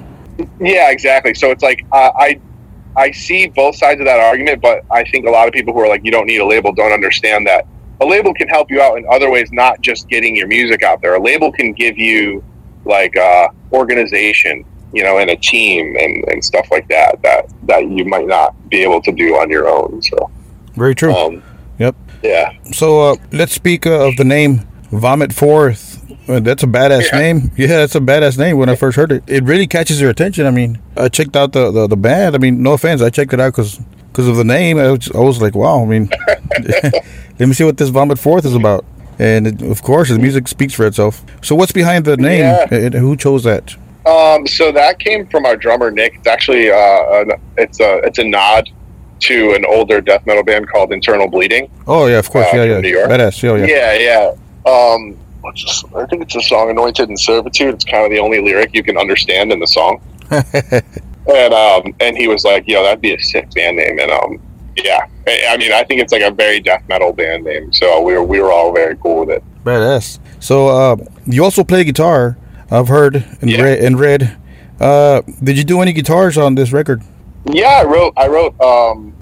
yeah, 0.59 0.89
exactly. 0.89 1.33
So 1.33 1.51
it's 1.51 1.61
like 1.61 1.85
uh, 1.91 2.11
I 2.17 2.39
I 2.95 3.11
see 3.11 3.47
both 3.47 3.75
sides 3.75 3.99
of 3.99 4.05
that 4.05 4.19
argument, 4.19 4.61
but 4.61 4.83
I 4.89 5.03
think 5.03 5.27
a 5.27 5.29
lot 5.29 5.47
of 5.47 5.53
people 5.53 5.73
who 5.73 5.81
are 5.81 5.87
like, 5.87 6.03
you 6.03 6.11
don't 6.11 6.25
need 6.25 6.39
a 6.39 6.45
label, 6.45 6.73
don't 6.73 6.91
understand 6.93 7.45
that 7.47 7.67
a 8.01 8.05
label 8.05 8.33
can 8.33 8.47
help 8.47 8.71
you 8.71 8.81
out 8.81 8.97
in 8.97 9.05
other 9.11 9.29
ways, 9.29 9.51
not 9.51 9.81
just 9.81 10.07
getting 10.07 10.35
your 10.35 10.47
music 10.47 10.83
out 10.83 11.01
there. 11.01 11.15
A 11.15 11.21
label 11.21 11.51
can 11.51 11.73
give 11.73 11.97
you 11.97 12.43
like 12.85 13.15
uh, 13.17 13.49
organization, 13.73 14.63
you 14.93 15.03
know, 15.03 15.17
and 15.17 15.29
a 15.29 15.35
team 15.35 15.95
and, 15.97 16.23
and 16.29 16.43
stuff 16.43 16.67
like 16.71 16.87
that 16.87 17.21
that 17.23 17.45
that 17.63 17.89
you 17.89 18.05
might 18.05 18.27
not 18.27 18.55
be 18.69 18.81
able 18.83 19.01
to 19.01 19.11
do 19.11 19.35
on 19.35 19.49
your 19.49 19.67
own. 19.67 20.01
So 20.01 20.29
Very 20.75 20.95
true. 20.95 21.13
um, 21.13 21.43
Yep. 21.77 21.95
yeah. 22.23 22.51
So 22.71 23.01
uh, 23.01 23.15
let's 23.31 23.53
speak 23.53 23.85
uh, 23.85 24.07
of 24.07 24.17
the 24.17 24.25
name 24.25 24.67
Vomit 24.91 25.33
Forth. 25.33 25.97
Uh, 26.29 26.39
that's 26.39 26.63
a 26.63 26.67
badass 26.67 27.11
Yeah. 27.11 27.19
name. 27.19 27.51
Yeah, 27.57 27.67
that's 27.67 27.95
a 27.95 27.99
badass 27.99 28.37
name. 28.37 28.57
When 28.57 28.69
I 28.69 28.75
first 28.75 28.95
heard 28.97 29.11
it, 29.11 29.23
it 29.27 29.43
really 29.43 29.65
catches 29.67 29.99
your 29.99 30.09
attention. 30.09 30.45
I 30.45 30.51
mean, 30.51 30.79
I 30.95 31.09
checked 31.09 31.35
out 31.35 31.53
the 31.53 31.71
the, 31.71 31.87
the 31.87 31.97
band. 31.97 32.35
I 32.35 32.37
mean, 32.37 32.61
no 32.61 32.73
offense, 32.73 33.01
I 33.01 33.09
checked 33.09 33.33
it 33.33 33.39
out 33.39 33.53
because 33.53 33.79
because 34.11 34.27
of 34.27 34.35
the 34.35 34.43
name. 34.43 34.77
I 34.77 34.91
was, 34.91 35.11
I 35.11 35.19
was 35.19 35.41
like, 35.41 35.55
wow. 35.55 35.81
I 35.81 35.85
mean, 35.85 36.09
let 37.39 37.47
me 37.47 37.53
see 37.53 37.63
what 37.63 37.77
this 37.77 37.89
Vomit 37.89 38.19
Forth 38.19 38.45
is 38.45 38.55
about. 38.55 38.85
And 39.17 39.47
it, 39.47 39.61
of 39.61 39.81
course, 39.83 40.09
the 40.09 40.17
music 40.19 40.47
speaks 40.47 40.73
for 40.73 40.85
itself. 40.87 41.23
So, 41.41 41.53
what's 41.55 41.71
behind 41.73 42.05
the 42.05 42.15
name? 42.17 42.39
Yeah. 42.39 42.67
And 42.71 42.93
who 42.93 43.15
chose 43.17 43.43
that? 43.43 43.75
Um, 44.05 44.47
so 44.47 44.71
that 44.71 44.97
came 44.99 45.27
from 45.27 45.45
our 45.45 45.55
drummer 45.57 45.91
Nick. 45.91 46.15
It's 46.15 46.27
actually 46.27 46.71
uh, 46.71 47.21
an, 47.21 47.31
it's 47.57 47.79
a 47.79 47.97
it's 48.05 48.17
a 48.17 48.23
nod 48.23 48.69
to 49.21 49.53
an 49.53 49.65
older 49.65 49.99
death 49.99 50.25
metal 50.25 50.43
band 50.43 50.69
called 50.69 50.93
Internal 50.93 51.27
Bleeding. 51.29 51.69
Oh 51.85 52.07
yeah, 52.07 52.17
of 52.19 52.29
course. 52.29 52.47
Uh, 52.53 52.57
yeah, 52.57 52.63
yeah. 52.63 52.79
New 52.79 52.87
York? 52.89 53.09
Badass. 53.09 53.43
Yeah, 53.43 53.55
yeah. 53.57 53.65
Yeah, 53.65 53.93
yeah. 53.93 54.31
Um, 54.65 55.17
this? 55.55 55.83
I 55.95 56.05
think 56.05 56.21
it's 56.23 56.35
a 56.35 56.41
song 56.41 56.69
"Anointed 56.69 57.09
in 57.09 57.17
Servitude." 57.17 57.73
It's 57.75 57.85
kind 57.85 58.03
of 58.05 58.11
the 58.11 58.19
only 58.19 58.41
lyric 58.41 58.73
you 58.73 58.83
can 58.83 58.97
understand 58.97 59.51
in 59.51 59.59
the 59.59 59.67
song. 59.67 60.01
and 60.31 61.53
um, 61.53 61.93
and 61.99 62.17
he 62.17 62.27
was 62.27 62.43
like, 62.43 62.67
"Yo, 62.67 62.83
that'd 62.83 63.01
be 63.01 63.13
a 63.13 63.19
sick 63.19 63.51
band 63.53 63.77
name." 63.77 63.99
And 63.99 64.11
um, 64.11 64.39
yeah, 64.83 65.05
I 65.27 65.45
I 65.51 65.57
mean, 65.57 65.71
I 65.71 65.83
think 65.83 66.01
it's 66.01 66.11
like 66.13 66.21
a 66.21 66.31
very 66.31 66.59
death 66.59 66.83
metal 66.89 67.13
band 67.13 67.43
name. 67.45 67.71
So 67.73 68.01
we 68.01 68.13
were 68.13 68.23
we 68.23 68.39
were 68.41 68.51
all 68.51 68.73
very 68.73 68.95
cool 68.97 69.21
with 69.25 69.29
it. 69.37 69.43
Badass. 69.63 70.19
So 70.39 70.67
uh, 70.67 70.95
you 71.25 71.43
also 71.43 71.63
play 71.63 71.83
guitar. 71.83 72.37
I've 72.71 72.87
heard 72.87 73.25
and 73.41 73.49
Yeah. 73.49 73.61
read 73.63 73.79
and 73.79 73.99
read. 73.99 74.37
Uh, 74.79 75.21
did 75.43 75.57
you 75.57 75.63
do 75.63 75.81
any 75.81 75.91
guitars 75.93 76.37
on 76.37 76.55
this 76.55 76.71
record? 76.71 77.01
Yeah, 77.51 77.67
I 77.81 77.83
wrote. 77.85 78.13
I 78.15 78.27
wrote. 78.27 78.59
Um, 78.61 79.13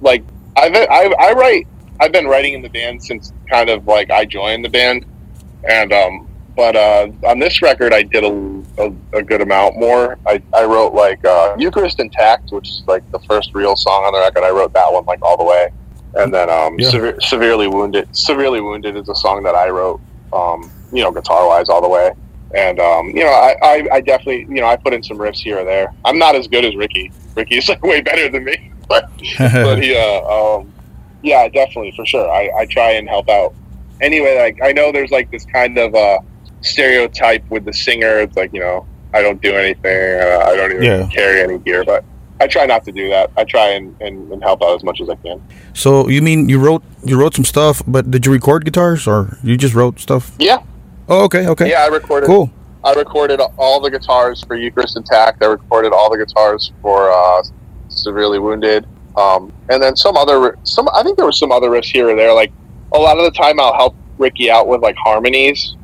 like 0.00 0.24
I've 0.56 0.74
I, 0.74 1.14
I 1.20 1.32
write. 1.32 1.66
I've 2.00 2.12
been 2.12 2.26
writing 2.26 2.54
in 2.54 2.62
the 2.62 2.68
band 2.68 3.02
since 3.02 3.32
kind 3.48 3.70
of 3.70 3.86
like 3.86 4.10
I 4.10 4.24
joined 4.24 4.64
the 4.64 4.68
band, 4.68 5.04
and 5.68 5.92
um, 5.92 6.28
but 6.56 6.76
uh, 6.76 7.08
on 7.26 7.38
this 7.38 7.62
record 7.62 7.92
I 7.92 8.02
did 8.02 8.24
a, 8.24 8.62
a, 8.78 9.18
a 9.18 9.22
good 9.22 9.40
amount 9.40 9.78
more. 9.78 10.18
I, 10.26 10.42
I 10.54 10.64
wrote 10.64 10.94
like 10.94 11.24
uh, 11.24 11.56
Eucharist 11.58 12.00
Intact, 12.00 12.50
which 12.52 12.68
is 12.68 12.82
like 12.86 13.08
the 13.12 13.20
first 13.20 13.54
real 13.54 13.76
song 13.76 14.04
on 14.04 14.12
the 14.12 14.20
record. 14.20 14.44
I 14.44 14.50
wrote 14.50 14.72
that 14.74 14.92
one 14.92 15.04
like 15.06 15.22
all 15.22 15.36
the 15.36 15.44
way, 15.44 15.68
and 16.14 16.32
then 16.32 16.48
um, 16.50 16.78
Yeah. 16.78 16.90
Sever- 16.90 17.20
severely 17.20 17.68
wounded. 17.68 18.08
Severely 18.16 18.60
wounded 18.60 18.96
is 18.96 19.08
a 19.08 19.14
song 19.14 19.42
that 19.44 19.54
I 19.54 19.68
wrote. 19.68 20.00
Um, 20.32 20.70
you 20.92 21.02
know, 21.02 21.10
guitar 21.10 21.46
wise 21.46 21.68
all 21.68 21.82
the 21.82 21.88
way. 21.88 22.12
And 22.54 22.80
um, 22.80 23.08
you 23.08 23.24
know, 23.24 23.30
I, 23.30 23.54
I, 23.62 23.88
I 23.92 24.00
definitely, 24.00 24.46
you 24.54 24.60
know, 24.62 24.66
I 24.66 24.76
put 24.76 24.94
in 24.94 25.02
some 25.02 25.18
riffs 25.18 25.38
here 25.38 25.58
or 25.58 25.64
there. 25.64 25.92
I'm 26.04 26.18
not 26.18 26.34
as 26.34 26.48
good 26.48 26.64
as 26.64 26.74
Ricky. 26.76 27.12
Ricky's 27.34 27.68
like 27.68 27.82
way 27.92 28.00
better 28.00 28.28
than 28.30 28.44
me, 28.44 28.72
but 28.88 29.10
but 29.38 29.82
he, 29.82 29.94
uh, 29.94 30.22
um, 30.56 30.72
yeah, 31.22 31.48
definitely 31.48 31.92
for 31.96 32.04
sure. 32.06 32.30
I, 32.30 32.50
I 32.60 32.66
try 32.66 32.92
and 32.92 33.08
help 33.08 33.28
out. 33.28 33.54
Anyway, 34.00 34.38
like 34.38 34.58
I 34.62 34.72
know 34.72 34.92
there's 34.92 35.10
like 35.10 35.30
this 35.30 35.44
kind 35.46 35.76
of 35.78 35.94
uh, 35.94 36.18
stereotype 36.60 37.48
with 37.50 37.64
the 37.64 37.72
singer. 37.72 38.18
It's 38.20 38.36
like 38.36 38.52
you 38.52 38.60
know, 38.60 38.86
I 39.14 39.22
don't 39.22 39.40
do 39.42 39.52
anything. 39.54 40.20
Uh, 40.20 40.44
I 40.46 40.56
don't 40.56 40.70
even 40.72 40.82
Yeah. 40.84 41.08
carry 41.12 41.40
any 41.42 41.58
gear, 41.58 41.84
but 41.84 42.04
I 42.40 42.46
try 42.46 42.66
not 42.66 42.84
to 42.84 42.92
do 42.92 43.08
that. 43.10 43.30
I 43.36 43.42
try 43.44 43.70
and, 43.70 43.96
and, 44.00 44.30
and 44.32 44.40
help 44.42 44.62
out 44.62 44.76
as 44.76 44.84
much 44.84 45.00
as 45.00 45.08
I 45.10 45.16
can. 45.16 45.42
so 45.74 46.08
you 46.08 46.22
mean 46.22 46.48
you 46.48 46.58
wrote 46.60 46.82
you 47.04 47.18
wrote 47.18 47.34
some 47.34 47.44
stuff, 47.44 47.82
but 47.86 48.10
did 48.10 48.24
you 48.26 48.32
record 48.32 48.64
guitars 48.64 49.06
or 49.08 49.36
you 49.42 49.56
just 49.56 49.74
wrote 49.74 49.98
stuff? 49.98 50.30
Yeah, 50.38 50.58
Oh, 51.08 51.24
okay, 51.24 51.46
okay, 51.48 51.70
yeah. 51.70 51.82
I 51.82 51.88
recorded. 51.88 52.26
cool. 52.26 52.50
I 52.84 52.92
recorded 52.92 53.40
all 53.58 53.80
the 53.80 53.90
guitars 53.90 54.44
for 54.44 54.54
Eucharist 54.56 54.96
Intact. 54.96 55.42
I 55.42 55.46
recorded 55.46 55.92
all 55.92 56.08
the 56.10 56.18
guitars 56.18 56.70
for 56.80 57.10
uh, 57.10 57.42
Severely 57.88 58.38
Wounded, 58.38 58.86
um, 59.18 59.52
and 59.68 59.82
then 59.82 59.96
some 59.96 60.16
other 60.16 60.56
some. 60.64 60.88
I 60.94 61.02
think 61.02 61.16
there 61.16 61.26
were 61.26 61.32
some 61.32 61.50
other 61.52 61.70
riffs 61.70 61.86
here 61.92 62.08
or 62.10 62.14
there. 62.16 62.32
Like 62.34 62.52
a 62.92 62.98
lot 62.98 63.18
of 63.18 63.24
the 63.24 63.30
time, 63.32 63.58
I'll 63.60 63.74
help 63.74 63.94
Ricky 64.18 64.50
out 64.50 64.68
with 64.68 64.80
like 64.80 64.96
harmonies 64.96 65.74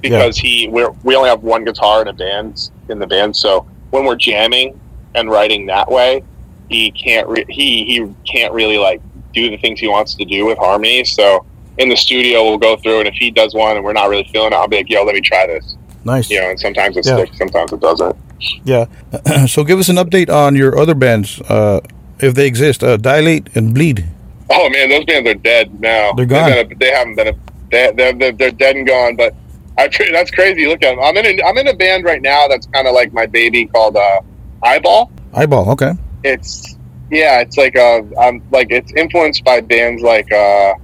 because 0.00 0.36
he 0.36 0.68
we're, 0.68 0.90
we 1.04 1.14
only 1.16 1.28
have 1.28 1.42
one 1.42 1.64
guitar 1.64 2.02
in 2.02 2.08
a 2.08 2.12
band 2.12 2.70
in 2.88 2.98
the 2.98 3.06
band. 3.06 3.34
So 3.36 3.66
when 3.90 4.04
we're 4.04 4.16
jamming 4.16 4.78
and 5.14 5.30
writing 5.30 5.66
that 5.66 5.90
way, 5.90 6.22
he 6.68 6.90
can't 6.90 7.26
re- 7.28 7.46
he 7.48 7.84
he 7.84 8.14
can't 8.30 8.52
really 8.52 8.78
like 8.78 9.00
do 9.32 9.48
the 9.50 9.56
things 9.58 9.80
he 9.80 9.88
wants 9.88 10.14
to 10.16 10.24
do 10.24 10.44
with 10.44 10.58
harmonies. 10.58 11.12
So 11.14 11.44
in 11.78 11.88
the 11.88 11.96
studio, 11.96 12.44
we'll 12.44 12.58
go 12.58 12.76
through, 12.76 12.98
and 13.00 13.08
if 13.08 13.14
he 13.14 13.30
does 13.30 13.54
one 13.54 13.76
and 13.76 13.84
we're 13.84 13.94
not 13.94 14.08
really 14.10 14.28
feeling 14.32 14.52
it, 14.52 14.56
I'll 14.56 14.68
be 14.68 14.76
like, 14.76 14.90
"Yo, 14.90 15.02
let 15.04 15.14
me 15.14 15.20
try 15.22 15.46
this." 15.46 15.76
Nice. 16.04 16.28
you 16.30 16.40
know, 16.40 16.50
and 16.50 16.58
sometimes 16.58 16.96
it 16.96 17.06
Yeah. 17.06 17.14
sticks, 17.16 17.38
sometimes 17.38 17.72
it 17.72 17.80
doesn't. 17.80 18.16
Yeah. 18.64 18.86
so 19.46 19.62
give 19.62 19.78
us 19.78 19.88
an 19.88 19.96
update 19.96 20.28
on 20.28 20.56
your 20.56 20.76
other 20.76 20.94
bands, 20.96 21.40
uh, 21.42 21.80
if 22.22 22.34
they 22.34 22.46
exist. 22.46 22.82
Uh, 22.82 22.96
Dilate 22.96 23.48
and 23.56 23.74
Bleed. 23.74 24.04
Oh 24.50 24.68
man, 24.70 24.88
those 24.90 25.04
bands 25.04 25.28
are 25.28 25.34
dead 25.34 25.80
now. 25.80 26.12
They're 26.12 26.26
gone. 26.26 26.50
been 26.50 26.72
a- 26.72 26.74
they 26.76 26.90
haven't 26.90 27.14
been 27.16 27.28
a. 27.28 27.34
They, 27.70 27.90
they're, 27.96 28.12
they're, 28.12 28.32
they're 28.32 28.50
dead 28.50 28.76
and 28.76 28.86
gone. 28.86 29.16
But 29.16 29.34
I 29.78 29.88
that's 30.12 30.30
crazy. 30.30 30.66
Look 30.66 30.82
at 30.82 30.94
them. 30.94 31.00
I'm 31.02 31.16
in 31.16 31.40
a, 31.40 31.42
I'm 31.44 31.56
in 31.58 31.68
a 31.68 31.74
band 31.74 32.04
right 32.04 32.20
now 32.20 32.46
that's 32.48 32.66
kind 32.66 32.86
of 32.86 32.94
like 32.94 33.12
my 33.12 33.24
baby 33.26 33.66
called 33.66 33.96
uh, 33.96 34.20
Eyeball. 34.62 35.10
Eyeball. 35.34 35.70
Okay. 35.70 35.92
It's 36.22 36.76
yeah, 37.10 37.40
it's 37.40 37.56
like 37.56 37.76
uh, 37.76 38.02
I'm 38.20 38.42
like 38.50 38.68
it's 38.70 38.92
influenced 38.92 39.44
by 39.44 39.60
bands 39.62 40.02
like 40.02 40.30
uh, 40.32 40.74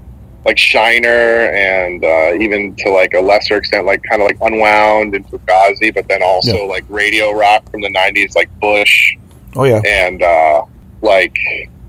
like 0.46 0.56
Shiner 0.56 1.50
and 1.52 2.02
uh, 2.04 2.32
even 2.40 2.74
to 2.76 2.90
like 2.90 3.12
a 3.12 3.20
lesser 3.20 3.58
extent 3.58 3.84
like 3.84 4.02
kind 4.04 4.22
of 4.22 4.28
like 4.28 4.38
Unwound 4.40 5.14
and 5.14 5.26
Fugazi, 5.28 5.92
but 5.94 6.08
then 6.08 6.22
also 6.22 6.56
Yeah. 6.56 6.62
like 6.64 6.84
radio 6.88 7.32
rock 7.32 7.70
from 7.70 7.82
the 7.82 7.88
'90s 7.92 8.34
like 8.34 8.48
Bush 8.60 9.14
Oh 9.56 9.64
yeah. 9.64 9.82
and 9.86 10.22
uh, 10.22 10.64
like 11.02 11.36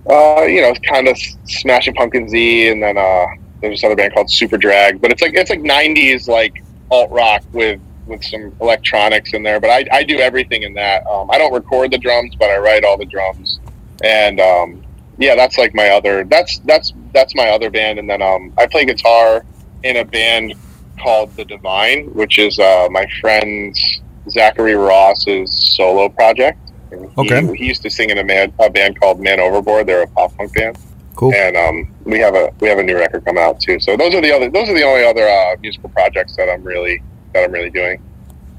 uh, 0.10 0.44
you 0.44 0.62
know, 0.62 0.74
kind 0.88 1.08
of 1.08 1.18
Smashing 1.46 1.94
Pumpkins 1.94 2.32
Z, 2.32 2.70
and 2.70 2.82
then 2.82 2.98
uh, 2.98 3.25
there's 3.62 3.75
this 3.75 3.84
other 3.84 3.96
band 3.96 4.13
called 4.13 4.28
Superdrag. 4.28 5.01
But 5.01 5.12
it's 5.12 5.22
like 5.22 5.34
it's 5.36 5.50
like 5.50 5.60
'90s 5.60 6.28
like 6.28 6.63
alt 6.89 7.12
rock 7.12 7.44
with 7.54 7.80
with 8.08 8.24
some 8.24 8.56
electronics 8.60 9.34
in 9.34 9.44
there. 9.44 9.60
But 9.60 9.70
I, 9.70 9.86
I 9.92 10.04
do 10.04 10.18
everything 10.18 10.63
in 10.63 10.74
that. 10.74 11.06
Um, 11.06 11.30
I 11.30 11.38
don't 11.38 11.54
record 11.54 11.92
the 11.92 11.98
drums, 11.98 12.36
but 12.39 12.50
I 12.50 12.58
write 12.58 12.84
all 12.84 12.98
the 12.98 13.06
drums, 13.06 13.60
and 14.04 14.39
um, 14.39 14.84
yeah, 15.18 15.36
that's 15.36 15.58
like 15.58 15.75
my 15.75 15.89
other. 15.89 16.24
That's 16.24 16.60
that's 16.60 16.94
that's 17.13 17.36
my 17.36 17.50
other 17.50 17.70
band, 17.70 18.00
and 18.00 18.10
then 18.10 18.22
um, 18.22 18.54
I 18.58 18.66
play 18.66 18.86
guitar 18.86 19.46
in 19.84 19.98
a 19.98 20.06
band 20.06 20.56
called 21.00 21.36
The 21.36 21.46
Divine, 21.46 22.08
which 22.13 22.39
is 22.39 22.58
uh, 22.60 22.88
my 22.89 23.06
friend 23.22 23.75
Zachary 24.30 24.75
Ross's 24.75 25.75
solo 25.75 26.10
project. 26.10 26.68
And 26.91 27.05
he- 27.05 27.12
Okay. 27.17 27.55
He, 27.58 27.65
used 27.65 27.81
to 27.84 27.89
sing 27.89 28.10
in 28.10 28.17
a, 28.17 28.24
man, 28.24 28.53
a 28.60 28.69
band 28.69 29.00
called 29.00 29.19
Man 29.19 29.39
Overboard. 29.39 29.88
They're 29.88 30.03
a 30.03 30.08
pop 30.08 30.36
punk 30.38 30.53
band, 30.53 30.77
Cool. 31.15 31.34
and 31.34 31.55
um, 31.58 31.93
we 32.03 32.19
have 32.19 32.36
a 32.36 32.51
we 32.60 32.67
have 32.69 32.79
a 32.79 32.84
new 32.84 32.96
record 32.98 33.25
come 33.25 33.38
out 33.38 33.60
too. 33.60 33.79
So 33.79 33.96
those 33.98 34.13
are 34.15 34.22
the 34.22 34.31
other 34.31 34.50
those 34.50 34.69
are 34.69 34.74
the 34.74 34.84
only 34.84 35.05
other 35.05 35.27
uh, 35.27 35.55
musical 35.62 35.89
projects 35.89 36.36
that 36.38 36.50
I'm 36.50 36.63
really 36.63 37.01
that 37.34 37.43
I'm 37.43 37.51
really 37.51 37.69
doing. 37.69 38.01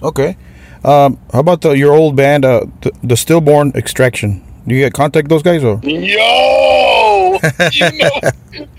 Okay. 0.03 0.37
Um, 0.85 1.19
how 1.33 1.41
about 1.41 1.61
the, 1.61 1.73
your 1.73 1.93
old 1.93 2.17
band, 2.17 2.45
uh, 2.47 2.65
the, 2.81 2.91
the 3.03 3.17
Stillborn 3.17 3.73
Extraction? 3.75 4.43
Do 4.67 4.75
you 4.75 4.81
get 4.83 4.95
contact 4.95 5.29
those 5.29 5.43
guys 5.43 5.63
or? 5.63 5.79
Yo, 5.83 7.39
you 7.73 7.93
know 7.99 8.11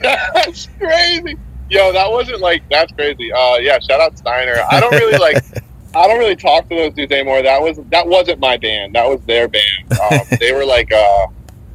that's 0.02 0.68
crazy. 0.80 1.38
Yo, 1.70 1.92
that 1.94 2.10
wasn't 2.10 2.40
like 2.42 2.64
that's 2.70 2.92
crazy. 2.94 3.32
Uh, 3.32 3.58
yeah, 3.58 3.78
shout 3.80 4.02
out 4.02 4.18
Steiner. 4.18 4.56
I 4.72 4.80
don't 4.80 4.92
really 4.92 5.18
like. 5.18 5.44
I 5.94 6.08
don't 6.08 6.20
really 6.20 6.36
talk 6.36 6.70
to 6.70 6.76
those 6.76 6.94
dudes 6.94 7.12
anymore. 7.12 7.42
That 7.42 7.62
was 7.62 7.80
that 7.90 8.08
wasn't 8.08 8.40
my 8.40 8.58
band. 8.58 8.96
That 8.96 9.08
was 9.08 9.22
their 9.26 9.48
band. 9.48 9.64
Um, 10.12 10.38
they 10.40 10.52
were 10.52 10.66
like 10.66 10.92
a, 10.92 11.28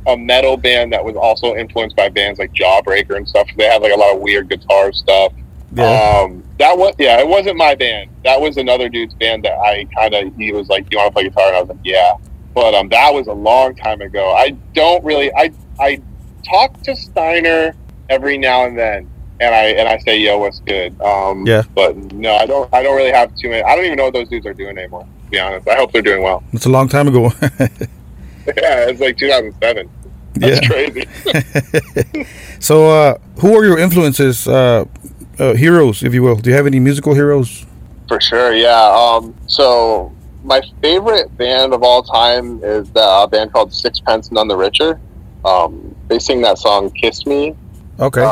a 0.08 0.16
metal 0.16 0.56
band 0.56 0.92
that 0.92 1.04
was 1.04 1.16
also 1.16 1.54
influenced 1.54 1.96
by 1.96 2.08
bands 2.08 2.38
like 2.38 2.52
Jawbreaker 2.52 3.16
and 3.16 3.26
stuff. 3.26 3.48
They 3.56 3.64
had 3.64 3.80
like 3.82 3.92
a 3.92 3.96
lot 3.96 4.14
of 4.14 4.20
weird 4.20 4.48
guitar 4.48 4.92
stuff. 4.92 5.32
Um, 5.78 6.44
that 6.58 6.76
was 6.76 6.94
yeah, 6.98 7.18
it 7.20 7.28
wasn't 7.28 7.56
my 7.56 7.74
band. 7.74 8.10
That 8.24 8.40
was 8.40 8.56
another 8.56 8.88
dude's 8.88 9.14
band 9.14 9.44
that 9.44 9.58
I 9.58 9.84
kind 9.96 10.14
of 10.14 10.34
he 10.36 10.52
was 10.52 10.68
like, 10.68 10.88
"Do 10.88 10.96
you 10.96 10.98
want 10.98 11.10
to 11.10 11.12
play 11.14 11.24
guitar?" 11.24 11.48
And 11.48 11.56
I 11.56 11.60
was 11.60 11.68
like, 11.68 11.78
"Yeah." 11.84 12.16
But 12.54 12.74
um, 12.74 12.88
that 12.88 13.12
was 13.12 13.26
a 13.26 13.32
long 13.32 13.74
time 13.76 14.00
ago. 14.00 14.32
I 14.32 14.50
don't 14.74 15.04
really. 15.04 15.32
I 15.34 15.52
I 15.78 16.00
talk 16.48 16.80
to 16.82 16.96
Steiner 16.96 17.74
every 18.08 18.38
now 18.38 18.64
and 18.64 18.78
then, 18.78 19.10
and 19.40 19.54
I 19.54 19.64
and 19.78 19.88
I 19.88 19.98
say, 19.98 20.18
"Yo, 20.18 20.38
what's 20.38 20.60
good?" 20.60 20.98
Um, 21.00 21.46
Yeah. 21.46 21.62
But 21.74 21.96
no, 22.12 22.34
I 22.36 22.46
don't. 22.46 22.72
I 22.72 22.82
don't 22.82 22.96
really 22.96 23.12
have 23.12 23.34
too 23.36 23.48
many. 23.50 23.62
I 23.62 23.76
don't 23.76 23.84
even 23.84 23.96
know 23.96 24.04
what 24.04 24.14
those 24.14 24.28
dudes 24.28 24.46
are 24.46 24.54
doing 24.54 24.76
anymore. 24.78 25.02
To 25.02 25.30
be 25.30 25.38
honest, 25.38 25.68
I 25.68 25.76
hope 25.76 25.92
they're 25.92 26.02
doing 26.02 26.22
well. 26.22 26.42
It's 26.52 26.66
a 26.66 26.70
long 26.70 26.88
time 26.88 27.08
ago. 27.08 27.32
yeah, 27.42 28.88
it's 28.88 29.00
like 29.00 29.16
2007. 29.16 29.90
That's 30.34 30.60
yeah. 30.60 30.68
crazy. 30.68 32.26
So, 32.60 32.88
uh, 32.88 33.18
who 33.40 33.56
are 33.56 33.64
your 33.64 33.78
influences, 33.78 34.48
uh, 34.48 34.84
uh, 35.38 35.54
heroes, 35.54 36.02
if 36.02 36.14
you 36.14 36.22
will? 36.22 36.36
Do 36.36 36.50
you 36.50 36.56
have 36.56 36.66
any 36.66 36.80
musical 36.80 37.14
heroes? 37.14 37.66
For 38.08 38.20
sure, 38.20 38.54
yeah. 38.54 38.94
Um, 38.96 39.34
so 39.46 40.12
my 40.44 40.62
favorite 40.80 41.36
band 41.36 41.74
of 41.74 41.82
all 41.82 42.02
time 42.02 42.62
is 42.62 42.90
the 42.90 43.02
uh, 43.02 43.26
band 43.26 43.52
called 43.52 43.72
Sixpence 43.72 44.30
None 44.32 44.48
the 44.48 44.56
Richer. 44.56 45.00
Um, 45.44 45.94
they 46.08 46.18
sing 46.18 46.40
that 46.42 46.58
song 46.58 46.90
"Kiss 46.90 47.26
Me." 47.26 47.54
Okay. 48.00 48.22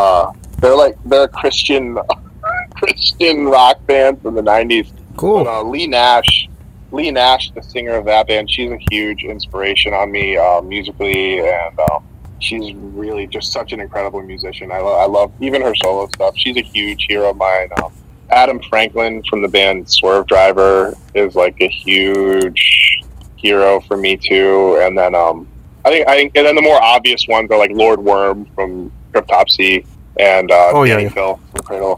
They're 0.65 0.75
like 0.75 0.97
they're 1.05 1.25
a 1.25 1.29
Christian 1.29 1.99
Christian 2.75 3.45
rock 3.45 3.85
band 3.87 4.23
from 4.23 4.35
the 4.35 4.41
'90s. 4.41 4.91
But, 4.95 5.17
cool. 5.19 5.47
uh, 5.47 5.63
Leigh 5.63 5.89
Nash, 5.89 6.49
Leigh 6.91 7.11
Nash, 7.11 7.51
the 7.51 7.61
singer 7.63 7.97
of 7.97 8.07
that 8.07 8.29
band, 8.29 8.51
she's 8.51 8.71
a 8.71 8.79
huge 8.91 9.25
inspiration 9.25 9.93
on 9.93 10.11
me 10.11 10.39
uh, 10.39 10.63
musically, 10.63 11.41
and 11.41 11.79
um, 11.91 12.03
she's 12.39 12.75
really 12.75 13.27
just 13.27 13.53
such 13.53 13.75
an 13.75 13.81
incredible 13.81 14.23
musician. 14.23 14.73
I, 14.73 14.79
lo- 14.79 14.97
I 14.97 15.05
love 15.05 15.35
even 15.39 15.61
her 15.61 15.75
solo 15.75 16.07
stuff. 16.07 16.35
She's 16.35 16.57
a 16.57 16.63
huge 16.63 17.05
hero 17.11 17.29
of 17.29 17.37
mine. 17.37 17.69
Um, 17.83 17.93
Adam 18.31 18.59
Franklin 18.71 19.23
from 19.29 19.43
the 19.43 19.49
band 19.49 19.85
Swervedriver 19.85 20.99
is 21.15 21.35
like 21.35 21.61
a 21.61 21.69
huge 21.69 23.01
hero 23.37 23.81
for 23.81 23.99
me 23.99 24.17
too. 24.17 24.79
And 24.81 24.97
then 24.97 25.15
um, 25.15 25.47
I 25.85 25.91
think 25.91 26.09
I 26.09 26.17
think, 26.17 26.35
and 26.35 26.47
then 26.47 26.55
the 26.55 26.63
more 26.63 26.83
obvious 26.83 27.29
ones 27.29 27.51
are 27.51 27.59
like 27.59 27.71
Lord 27.73 28.01
Worm 28.01 28.47
from 28.55 28.91
Cryptopsy 29.13 29.87
and 30.19 30.51
uh, 30.51 30.71
Oh, 30.75 30.83
yeah, 30.85 30.95
Danny 30.95 31.05
yeah. 31.05 31.11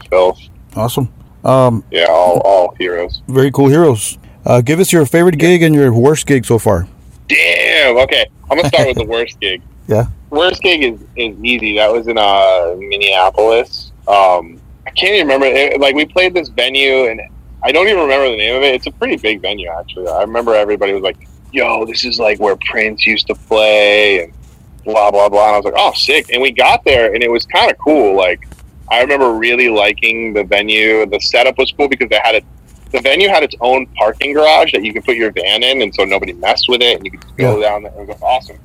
Phil. 0.09 0.37
Awesome. 0.75 1.11
Um, 1.43 1.83
Yeah, 1.91 2.05
all 2.09 2.39
all 2.43 2.75
heroes. 2.77 3.21
very 3.27 3.51
cool 3.51 3.67
heroes. 3.67 4.17
Uh, 4.45 4.61
give 4.61 4.79
us 4.79 4.91
your 4.93 5.05
favorite 5.05 5.37
gig 5.37 5.61
and 5.61 5.73
your 5.75 5.93
worst 5.93 6.25
gig 6.27 6.45
so 6.45 6.57
far. 6.59 6.87
Damn. 7.27 7.97
Okay, 7.97 8.25
I'm 8.49 8.57
gonna 8.57 8.69
start 8.69 8.87
with 8.87 8.97
the 8.97 9.05
worst 9.05 9.39
gig. 9.41 9.61
Yeah. 9.87 10.05
Worst 10.29 10.61
gig 10.61 10.83
is, 10.83 10.99
is 11.15 11.37
easy. 11.43 11.75
That 11.77 11.91
was 11.91 12.07
in 12.07 12.17
uh, 12.17 12.75
Minneapolis. 12.77 13.91
Um, 14.07 14.59
I 14.85 14.89
can't 14.91 15.13
even 15.15 15.27
remember. 15.27 15.45
It, 15.47 15.79
like 15.79 15.95
we 15.95 16.05
played 16.05 16.33
this 16.33 16.49
venue, 16.49 17.05
and 17.09 17.21
I 17.63 17.71
don't 17.71 17.87
even 17.87 18.01
remember 18.01 18.29
the 18.29 18.37
name 18.37 18.55
of 18.55 18.63
it. 18.63 18.75
It's 18.75 18.87
a 18.87 18.91
pretty 18.91 19.15
big 19.17 19.41
venue, 19.41 19.69
actually. 19.69 20.07
I 20.07 20.21
remember 20.21 20.53
everybody 20.55 20.93
was 20.93 21.03
like, 21.03 21.17
"Yo, 21.53 21.85
this 21.85 22.03
is 22.05 22.19
like 22.19 22.39
where 22.39 22.55
Prince 22.57 23.05
used 23.05 23.27
to 23.27 23.35
play," 23.35 24.23
and 24.25 24.33
blah 24.87 25.11
blah 25.11 25.29
blah. 25.29 25.47
And 25.47 25.53
I 25.55 25.57
was 25.59 25.65
like, 25.65 25.73
"Oh, 25.77 25.93
sick!" 25.93 26.31
And 26.33 26.41
we 26.41 26.51
got 26.51 26.83
there, 26.83 27.13
and 27.13 27.21
it 27.23 27.29
was 27.29 27.45
kind 27.45 27.69
of 27.69 27.77
cool. 27.77 28.15
Like 28.15 28.39
I 28.89 29.01
remember 29.01 29.33
really 29.33 29.69
liking 29.69 30.33
the 30.33 30.43
venue. 30.43 31.05
The 31.05 31.19
setup 31.19 31.57
was 31.57 31.71
cool 31.73 31.87
because 31.89 32.09
they 32.09 32.19
had 32.23 32.35
it. 32.35 32.45
The 32.93 33.01
venue 33.01 33.27
had 33.27 33.43
its 33.43 33.55
own 33.59 33.85
parking 33.97 34.33
garage 34.33 34.71
that 34.71 34.81
you 34.83 34.93
could 34.93 35.03
put 35.03 35.17
your 35.17 35.31
van 35.31 35.61
in, 35.61 35.81
and 35.81 35.93
so 35.93 36.05
nobody 36.05 36.31
messed 36.33 36.69
with 36.69 36.81
it, 36.81 36.95
and 36.97 37.05
you 37.05 37.11
could 37.11 37.21
just 37.21 37.37
go 37.37 37.61
down 37.61 37.83
there. 37.83 37.91
It 37.99 38.07
was 38.07 38.21
awesome. 38.21 38.57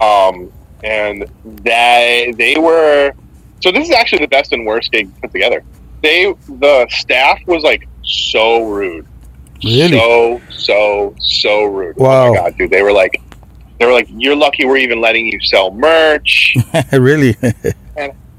Um, 0.00 0.52
and 0.84 1.26
they 1.64 2.32
they 2.38 2.56
were 2.56 3.12
so 3.60 3.72
this 3.72 3.88
is 3.88 3.94
actually 3.94 4.20
the 4.20 4.28
best 4.28 4.52
and 4.52 4.64
worst 4.64 4.92
gig 4.92 5.10
put 5.20 5.32
together. 5.32 5.64
They 6.02 6.32
the 6.48 6.86
staff 6.90 7.38
was 7.46 7.62
like 7.64 7.88
so 8.04 8.64
rude, 8.64 9.06
Really? 9.64 9.98
so 9.98 10.40
so 10.50 11.14
so 11.18 11.64
rude. 11.64 11.96
Oh 11.98 12.04
Wow. 12.04 12.30
my 12.30 12.36
god, 12.36 12.56
dude! 12.58 12.70
They 12.70 12.82
were 12.82 12.92
like, 12.92 13.20
they 13.84 13.88
were 13.88 13.98
like, 13.98 14.08
you're 14.16 14.34
lucky 14.34 14.64
we're 14.64 14.78
even 14.78 15.02
letting 15.02 15.26
you 15.26 15.38
sell 15.42 15.70
merch. 15.70 16.56
really? 16.92 17.36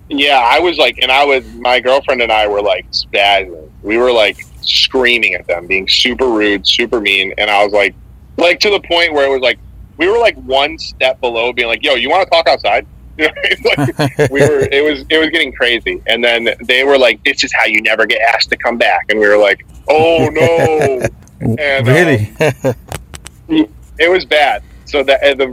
Yeah, 0.10 0.40
I 0.40 0.60
was 0.60 0.80
like, 0.80 0.98
and 1.04 1.12
I 1.12 1.24
was, 1.24 1.46
my 1.54 1.80
girlfriend 1.80 2.24
and 2.24 2.32
I 2.32 2.48
were 2.48 2.64
like 2.64 2.90
spazzing. 2.92 3.70
We 3.84 3.98
were 3.98 4.12
like 4.12 4.44
screaming 4.62 5.36
at 5.36 5.46
them, 5.46 5.68
being 5.68 5.88
super 5.88 6.28
rude, 6.28 6.68
super 6.68 7.00
mean. 7.00 7.32
And 7.38 7.52
I 7.52 7.64
was 7.64 7.74
like, 7.74 7.94
like 8.38 8.60
to 8.62 8.72
the 8.72 8.80
point 8.80 9.14
where 9.14 9.28
it 9.28 9.30
was 9.30 9.42
like, 9.42 9.60
we 9.98 10.08
were 10.08 10.18
like 10.18 10.36
one 10.38 10.80
step 10.80 11.22
below 11.22 11.54
being 11.54 11.68
like, 11.68 11.84
yo, 11.84 11.94
you 11.94 12.10
want 12.10 12.24
to 12.24 12.30
talk 12.32 12.48
outside? 12.48 12.88
You 13.18 13.26
know, 13.28 13.34
it's 13.44 14.18
like, 14.18 14.32
we 14.32 14.42
were, 14.42 14.68
it 14.72 14.84
was, 14.84 15.06
it 15.12 15.20
was 15.20 15.30
getting 15.30 15.54
crazy. 15.54 16.02
And 16.08 16.24
then 16.24 16.50
they 16.64 16.84
were 16.84 16.98
like, 16.98 17.24
this 17.24 17.44
is 17.44 17.54
how 17.54 17.66
you 17.66 17.84
never 17.84 18.08
get 18.08 18.20
asked 18.34 18.50
to 18.50 18.58
come 18.58 18.80
back. 18.80 19.06
And 19.10 19.20
we 19.20 19.28
were 19.28 19.38
like, 19.38 19.64
oh 19.90 20.28
no. 20.32 21.08
And, 21.42 21.86
really? 21.86 22.32
Um, 22.40 23.68
it 24.00 24.10
was 24.10 24.26
bad. 24.26 24.64
So 24.86 25.04
the 25.04 25.16
uh, 25.24 25.36
the 25.36 25.48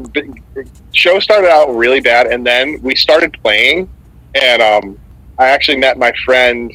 the 0.55 0.68
show 0.92 1.18
started 1.18 1.51
out 1.51 1.75
really 1.75 2.01
bad, 2.01 2.27
and 2.27 2.47
then 2.47 2.81
we 2.83 2.95
started 2.95 3.33
playing, 3.42 3.88
and 4.35 4.62
um, 4.62 4.99
I 5.38 5.49
actually 5.49 5.79
met 5.79 5.99
my 5.99 6.12
friend 6.25 6.73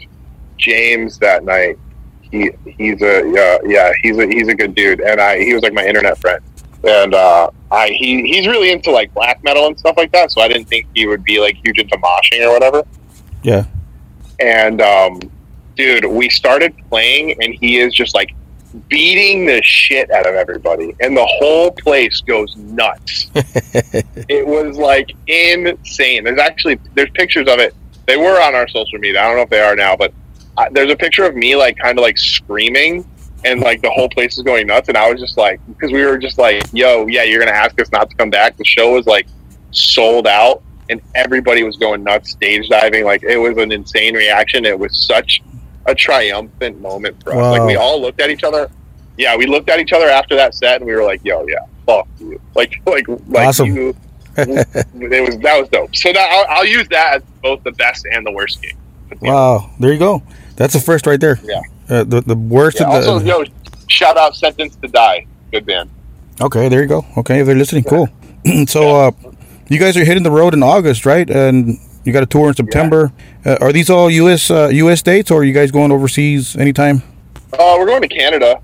James 0.57 1.17
that 1.19 1.43
night. 1.43 1.77
He 2.21 2.51
he's 2.65 3.01
a 3.01 3.19
uh, 3.19 3.59
yeah 3.65 3.91
he's 4.01 4.17
a 4.17 4.27
he's 4.27 4.47
a 4.47 4.55
good 4.55 4.75
dude, 4.75 5.01
and 5.01 5.21
I 5.21 5.39
he 5.39 5.53
was 5.53 5.63
like 5.63 5.73
my 5.73 5.85
internet 5.85 6.17
friend, 6.17 6.43
and 6.83 7.13
uh, 7.13 7.49
I 7.71 7.89
he 7.89 8.23
he's 8.23 8.47
really 8.47 8.71
into 8.71 8.91
like 8.91 9.13
black 9.13 9.43
metal 9.43 9.67
and 9.67 9.79
stuff 9.79 9.95
like 9.95 10.11
that. 10.11 10.31
So 10.31 10.41
I 10.41 10.47
didn't 10.47 10.67
think 10.67 10.87
he 10.95 11.07
would 11.07 11.23
be 11.23 11.39
like 11.39 11.57
huge 11.63 11.79
into 11.79 11.97
moshing 11.97 12.45
or 12.45 12.51
whatever. 12.51 12.83
yeah. 13.43 13.65
And 14.39 14.81
um, 14.81 15.19
dude, 15.75 16.05
we 16.05 16.29
started 16.29 16.75
playing, 16.89 17.41
and 17.41 17.53
he 17.55 17.79
is 17.79 17.93
just 17.93 18.13
like 18.13 18.33
beating 18.89 19.45
the 19.45 19.61
shit 19.63 20.11
out 20.11 20.27
of 20.27 20.35
everybody, 20.35 20.95
and 20.99 21.15
the 21.15 21.25
whole 21.25 21.71
place 21.71 22.21
goes 22.21 22.55
nuts. 22.57 23.29
it 23.35 24.45
was 24.45 24.77
like 24.77 25.11
insane. 25.27 26.23
There's 26.23 26.39
actually 26.39 26.79
there's 26.93 27.09
pictures 27.11 27.47
of 27.47 27.59
it. 27.59 27.75
They 28.05 28.17
were 28.17 28.41
on 28.41 28.55
our 28.55 28.67
social 28.67 28.99
media. 28.99 29.21
I 29.21 29.27
don't 29.27 29.37
know 29.37 29.43
if 29.43 29.49
they 29.49 29.59
are 29.59 29.75
now, 29.75 29.95
but 29.95 30.13
uh, 30.57 30.65
there's 30.71 30.91
a 30.91 30.95
picture 30.95 31.25
of 31.25 31.35
me 31.35 31.55
like 31.55 31.77
kind 31.77 31.97
of 31.97 32.03
like 32.03 32.17
screaming. 32.17 33.05
And 33.45 33.61
like 33.61 33.83
the 33.83 33.91
whole 33.91 34.09
place 34.09 34.35
is 34.37 34.43
going 34.43 34.65
nuts, 34.65 34.87
and 34.89 34.97
I 34.97 35.09
was 35.11 35.21
just 35.21 35.37
like, 35.37 35.61
because 35.67 35.91
we 35.91 36.03
were 36.03 36.17
just 36.17 36.39
like, 36.39 36.63
"Yo, 36.73 37.05
yeah, 37.05 37.23
you're 37.23 37.39
gonna 37.39 37.51
ask 37.51 37.79
us 37.79 37.91
not 37.91 38.09
to 38.09 38.15
come 38.15 38.31
back." 38.31 38.57
The 38.57 38.65
show 38.65 38.93
was 38.93 39.05
like 39.05 39.27
sold 39.69 40.25
out, 40.25 40.63
and 40.89 40.99
everybody 41.13 41.61
was 41.63 41.77
going 41.77 42.03
nuts 42.03 42.31
stage 42.31 42.67
diving. 42.67 43.05
Like 43.05 43.21
it 43.21 43.37
was 43.37 43.57
an 43.57 43.71
insane 43.71 44.15
reaction. 44.15 44.65
It 44.65 44.77
was 44.77 45.05
such 45.05 45.41
a 45.87 45.95
triumphant 45.95 46.79
moment 46.79 47.21
for 47.23 47.31
us. 47.31 47.37
Wow. 47.37 47.51
Like 47.51 47.61
we 47.63 47.75
all 47.75 47.99
looked 47.99 48.21
at 48.21 48.29
each 48.29 48.43
other. 48.43 48.69
Yeah, 49.17 49.35
we 49.35 49.47
looked 49.47 49.69
at 49.69 49.79
each 49.79 49.93
other 49.93 50.07
after 50.07 50.35
that 50.35 50.53
set, 50.53 50.77
and 50.77 50.85
we 50.85 50.93
were 50.95 51.03
like, 51.03 51.21
"Yo, 51.23 51.45
yeah, 51.47 51.65
fuck 51.85 52.07
you!" 52.19 52.39
Like, 52.53 52.79
like, 52.85 53.07
like 53.07 53.47
Awesome. 53.47 53.75
you. 53.75 53.95
it 54.37 55.25
was 55.25 55.37
that 55.39 55.59
was 55.59 55.67
dope. 55.69 55.95
So 55.95 56.11
now 56.11 56.27
I'll, 56.29 56.45
I'll 56.49 56.65
use 56.65 56.87
that 56.89 57.15
as 57.15 57.23
both 57.41 57.63
the 57.63 57.71
best 57.71 58.05
and 58.11 58.23
the 58.23 58.31
worst 58.31 58.61
game. 58.61 58.77
Wow, 59.21 59.71
there 59.79 59.91
you 59.91 59.97
go. 59.97 60.21
That's 60.57 60.73
the 60.73 60.79
first 60.79 61.07
right 61.07 61.19
there. 61.19 61.39
Yeah. 61.43 61.61
Uh, 61.89 62.03
the 62.03 62.21
the 62.21 62.35
worst. 62.35 62.79
Yeah, 62.79 62.97
of 62.97 63.03
the, 63.03 63.11
also, 63.11 63.25
yo, 63.25 63.43
shout 63.87 64.17
out 64.17 64.35
"Sentence 64.35 64.75
to 64.75 64.87
Die." 64.89 65.25
Good 65.51 65.65
band. 65.65 65.89
Okay, 66.39 66.69
there 66.69 66.81
you 66.81 66.87
go. 66.87 67.03
Okay, 67.17 67.39
if 67.39 67.47
they're 67.47 67.55
listening, 67.55 67.83
cool. 67.83 68.09
so, 68.67 68.95
uh, 68.95 69.11
you 69.69 69.79
guys 69.79 69.97
are 69.97 70.05
hitting 70.05 70.21
the 70.21 70.29
road 70.29 70.53
in 70.53 70.61
August, 70.61 71.05
right? 71.05 71.27
And 71.27 71.79
you 72.03 72.13
got 72.13 72.23
a 72.23 72.27
tour 72.27 72.49
in 72.49 72.53
September. 72.53 73.11
Uh, 73.45 73.57
are 73.61 73.71
these 73.71 73.89
all 73.89 74.09
U.S. 74.09 74.49
Uh, 74.49 74.69
U.S. 74.71 75.01
dates, 75.01 75.31
or 75.31 75.41
are 75.41 75.43
you 75.43 75.53
guys 75.53 75.71
going 75.71 75.91
overseas 75.91 76.55
anytime? 76.55 77.01
Uh, 77.53 77.75
we're 77.77 77.85
going 77.85 78.01
to 78.01 78.07
Canada 78.07 78.61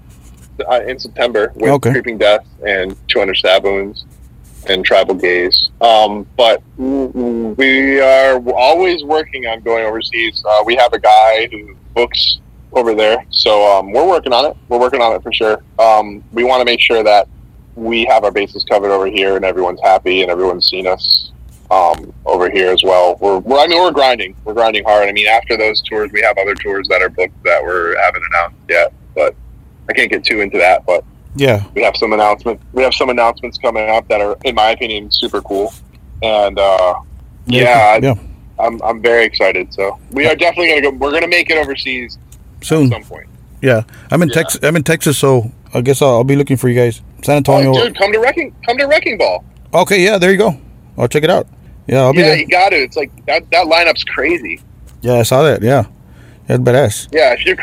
uh, 0.69 0.81
in 0.85 0.99
September 0.99 1.51
with 1.55 1.71
Okay. 1.71 1.91
Creeping 1.91 2.17
Death 2.17 2.45
and 2.65 2.95
200 3.09 3.35
Stab 3.35 3.63
Wounds 3.63 4.05
and 4.67 4.85
Tribal 4.85 5.15
Gaze. 5.15 5.69
Um, 5.81 6.25
but 6.37 6.61
we 6.77 7.99
are 7.99 8.39
always 8.51 9.03
working 9.03 9.45
on 9.45 9.61
going 9.61 9.85
overseas. 9.85 10.43
Uh, 10.47 10.63
we 10.65 10.75
have 10.75 10.93
a 10.93 10.99
guy 10.99 11.47
who 11.51 11.75
books 11.93 12.39
over 12.71 12.95
there, 12.95 13.25
so 13.29 13.65
um, 13.77 13.91
we're 13.91 14.07
working 14.07 14.33
on 14.33 14.45
it. 14.45 14.57
We're 14.69 14.79
working 14.79 15.01
on 15.01 15.13
it 15.15 15.21
for 15.21 15.31
sure. 15.33 15.61
Um, 15.79 16.23
we 16.31 16.43
want 16.43 16.61
to 16.61 16.65
make 16.65 16.79
sure 16.79 17.03
that 17.03 17.27
we 17.75 18.05
have 18.05 18.23
our 18.23 18.31
bases 18.31 18.63
covered 18.63 18.91
over 18.91 19.07
here 19.07 19.35
and 19.35 19.43
everyone's 19.43 19.81
happy 19.81 20.21
and 20.21 20.29
everyone's 20.31 20.69
seen 20.69 20.87
us 20.87 21.31
um, 21.73 22.13
over 22.25 22.49
here 22.49 22.71
as 22.71 22.81
well. 22.83 23.17
We're, 23.19 23.39
we're, 23.39 23.57
I 23.59 23.67
mean, 23.67 23.81
we're 23.81 23.91
grinding. 23.91 24.35
We're 24.45 24.53
grinding 24.53 24.83
hard. 24.83 25.09
I 25.09 25.11
mean, 25.11 25.27
after 25.27 25.57
those 25.57 25.81
tours, 25.81 26.11
we 26.11 26.21
have 26.21 26.37
other 26.37 26.55
tours 26.55 26.87
that 26.89 27.01
are 27.01 27.09
booked 27.09 27.41
that 27.43 27.61
we 27.63 27.71
haven't 28.03 28.23
announced 28.31 28.57
yet. 28.69 28.93
But 29.15 29.35
I 29.89 29.93
can't 29.93 30.09
get 30.11 30.23
too 30.23 30.41
into 30.41 30.57
that. 30.59 30.85
But 30.85 31.03
Yeah. 31.35 31.63
we 31.75 31.81
have 31.83 31.95
some 31.97 32.13
announcements. 32.13 32.63
We 32.73 32.83
have 32.83 32.93
some 32.93 33.09
announcements 33.09 33.57
coming 33.57 33.89
up 33.89 34.07
that 34.09 34.21
are, 34.21 34.37
in 34.43 34.55
my 34.55 34.69
opinion, 34.71 35.09
super 35.11 35.41
cool. 35.41 35.73
And 36.21 36.57
uh, 36.59 36.95
yeah, 37.45 37.97
Yeah. 38.01 38.15
I'm 38.59 38.81
I'm 38.83 39.01
very 39.01 39.25
excited. 39.25 39.73
So 39.73 39.99
we 40.11 40.27
are 40.27 40.35
definitely 40.35 40.69
gonna 40.69 40.81
go. 40.81 40.91
We're 40.91 41.11
gonna 41.11 41.27
make 41.27 41.49
it 41.49 41.57
overseas 41.57 42.17
at 42.61 42.65
Soon. 42.65 42.89
some 42.91 43.03
point. 43.03 43.27
Yeah. 43.61 43.81
I'm 44.11 44.21
in 44.21 44.29
Yeah. 44.29 44.35
Texas. 44.35 44.59
I'm 44.63 44.75
in 44.75 44.83
Texas, 44.83 45.17
so 45.17 45.51
I 45.73 45.81
guess 45.81 46.01
I'll, 46.01 46.09
I'll 46.17 46.23
be 46.23 46.35
looking 46.35 46.57
for 46.57 46.69
you 46.69 46.75
guys. 46.75 47.01
San 47.23 47.37
Antonio. 47.37 47.71
Oh, 47.71 47.83
dude, 47.83 47.97
come 47.97 48.11
to 48.13 48.19
wrecking. 48.19 48.53
Come 48.65 48.77
to 48.77 48.85
Wrecking 48.85 49.17
Ball. 49.17 49.43
Okay. 49.73 49.99
Yeah. 50.01 50.17
There 50.19 50.31
you 50.31 50.37
go. 50.37 50.57
I'll 50.97 51.07
check 51.07 51.23
it 51.23 51.29
out. 51.31 51.47
Yeah. 51.87 52.01
I'll 52.01 52.13
be 52.13 52.19
Yeah, 52.19 52.25
there. 52.27 52.37
you 52.37 52.47
got 52.47 52.69
to. 52.69 52.75
It's 52.77 52.95
like 52.97 53.11
that. 53.25 53.49
That 53.51 53.65
lineup's 53.67 54.03
crazy. 54.03 54.61
Yeah. 55.01 55.15
I 55.15 55.23
saw 55.23 55.43
that. 55.43 55.61
Yeah. 55.61 55.85
That's 56.47 56.61
badass. 56.61 57.07
Yeah, 57.13 57.33
if 57.37 57.45
you 57.45 57.55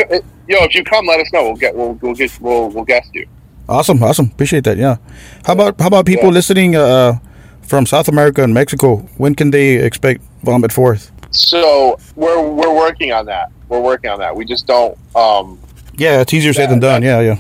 yo, 0.49 0.65
if 0.65 0.75
you 0.75 0.83
come, 0.85 1.07
let 1.07 1.21
us 1.21 1.31
know. 1.33 1.45
We'll 1.45 1.57
get 1.57 1.75
we'll 1.77 1.93
we'll 2.01 2.15
get 2.15 2.31
we'll 2.41 2.71
we'll 2.71 2.85
guest 2.85 3.11
you. 3.15 3.27
Awesome. 3.69 4.03
Awesome. 4.03 4.27
Appreciate 4.27 4.65
that. 4.65 4.77
Yeah. 4.79 4.97
How 5.45 5.53
about 5.53 5.79
how 5.81 5.87
about 5.89 6.07
people 6.07 6.25
Yeah. 6.29 6.31
listening 6.35 6.77
uh, 6.77 7.19
from 7.63 7.85
South 7.87 8.09
America 8.09 8.43
and 8.43 8.53
Mexico? 8.55 8.97
When 9.19 9.35
can 9.35 9.51
they 9.51 9.77
expect 9.77 10.23
Vomit 10.43 10.73
Forth? 10.73 11.13
So 11.31 11.99
we're 12.17 12.41
we're 12.43 12.75
working 12.75 13.13
on 13.13 13.27
that. 13.27 13.51
We're 13.69 13.81
working 13.83 14.11
on 14.11 14.19
that. 14.21 14.35
We 14.35 14.45
just 14.47 14.67
don't. 14.67 14.97
um 15.15 15.59
Yeah, 15.97 16.21
it's 16.23 16.33
easier 16.35 16.53
said 16.55 16.71
than 16.71 16.81
done. 16.81 17.03
Yeah. 17.03 17.21
Yeah. 17.21 17.37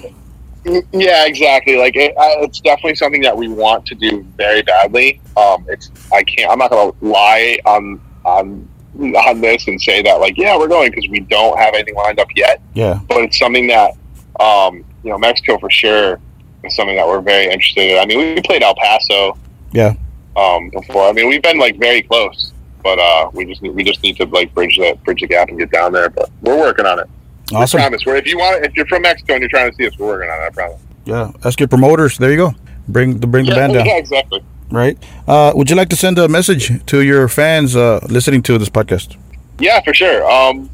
Yeah, 0.92 1.26
exactly. 1.26 1.76
Like 1.76 1.96
it, 1.96 2.14
I, 2.18 2.36
it's 2.40 2.60
definitely 2.60 2.94
something 2.96 3.22
that 3.22 3.36
we 3.36 3.48
want 3.48 3.86
to 3.86 3.94
do 3.94 4.22
very 4.36 4.62
badly. 4.62 5.20
Um, 5.36 5.64
it's 5.68 5.90
I 6.12 6.22
can't. 6.22 6.50
I'm 6.50 6.58
not 6.58 6.70
gonna 6.70 6.92
lie 7.00 7.58
on 7.64 8.00
on 8.24 8.68
on 9.16 9.40
this 9.40 9.66
and 9.68 9.80
say 9.80 10.02
that 10.02 10.14
like 10.20 10.36
yeah 10.36 10.58
we're 10.58 10.68
going 10.68 10.90
because 10.90 11.08
we 11.10 11.20
don't 11.20 11.56
have 11.58 11.74
anything 11.74 11.94
lined 11.94 12.18
up 12.18 12.28
yet. 12.36 12.60
Yeah. 12.74 13.00
But 13.08 13.22
it's 13.22 13.38
something 13.38 13.66
that 13.68 13.92
um, 14.38 14.84
you 15.02 15.10
know 15.10 15.18
Mexico 15.18 15.58
for 15.58 15.70
sure 15.70 16.20
is 16.64 16.74
something 16.76 16.96
that 16.96 17.06
we're 17.06 17.20
very 17.20 17.44
interested 17.52 17.92
in. 17.92 17.98
I 17.98 18.06
mean 18.06 18.18
we 18.34 18.42
played 18.42 18.62
El 18.62 18.74
Paso 18.74 19.38
Yeah. 19.72 19.94
um, 20.36 20.70
before. 20.70 21.08
I 21.08 21.12
mean 21.12 21.28
we've 21.28 21.42
been 21.42 21.58
like 21.58 21.78
very 21.78 22.02
close, 22.02 22.52
but 22.82 22.98
uh, 22.98 23.30
we 23.32 23.44
just 23.46 23.62
need, 23.62 23.70
we 23.74 23.84
just 23.84 24.02
need 24.02 24.16
to 24.16 24.26
like 24.26 24.52
bridge 24.54 24.76
the 24.76 24.98
bridge 25.04 25.20
the 25.20 25.26
gap 25.28 25.48
and 25.48 25.58
get 25.58 25.70
down 25.70 25.92
there. 25.92 26.10
But 26.10 26.30
we're 26.42 26.58
working 26.58 26.86
on 26.86 26.98
it. 27.00 27.08
Awesome. 27.52 27.80
I 27.80 27.82
promise. 27.84 28.06
We're, 28.06 28.16
if 28.16 28.26
you 28.26 28.38
want, 28.38 28.64
if 28.64 28.74
you're 28.76 28.86
from 28.86 29.02
Mexico 29.02 29.34
and 29.34 29.42
you're 29.42 29.50
trying 29.50 29.70
to 29.70 29.76
see 29.76 29.86
us, 29.86 29.98
we're 29.98 30.06
working 30.06 30.30
on 30.30 30.42
it. 30.42 30.46
I 30.46 30.50
promise. 30.50 30.80
Yeah. 31.04 31.32
Ask 31.44 31.58
your 31.60 31.68
promoters. 31.68 32.18
There 32.18 32.30
you 32.30 32.36
go. 32.36 32.54
Bring 32.88 33.18
the 33.18 33.26
bring 33.26 33.44
the 33.44 33.52
yeah, 33.52 33.58
band 33.58 33.72
down. 33.74 33.86
yeah, 33.86 33.96
exactly. 34.04 34.42
Right. 34.70 34.96
Uh, 35.26 35.52
would 35.54 35.68
you 35.68 35.76
like 35.76 35.88
to 35.88 35.96
send 35.96 36.18
a 36.18 36.28
message 36.28 36.84
to 36.86 37.02
your 37.02 37.28
fans 37.28 37.74
uh, 37.74 38.00
listening 38.08 38.42
to 38.44 38.58
this 38.58 38.68
podcast? 38.68 39.16
Yeah, 39.58 39.80
for 39.82 39.92
sure. 39.92 40.28
Um, 40.30 40.70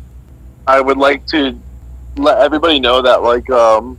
I 0.66 0.80
would 0.80 0.98
like 0.98 1.26
to 1.28 1.58
let 2.16 2.38
everybody 2.38 2.80
know 2.80 3.02
that 3.02 3.22
like 3.22 3.48
um, 3.50 3.98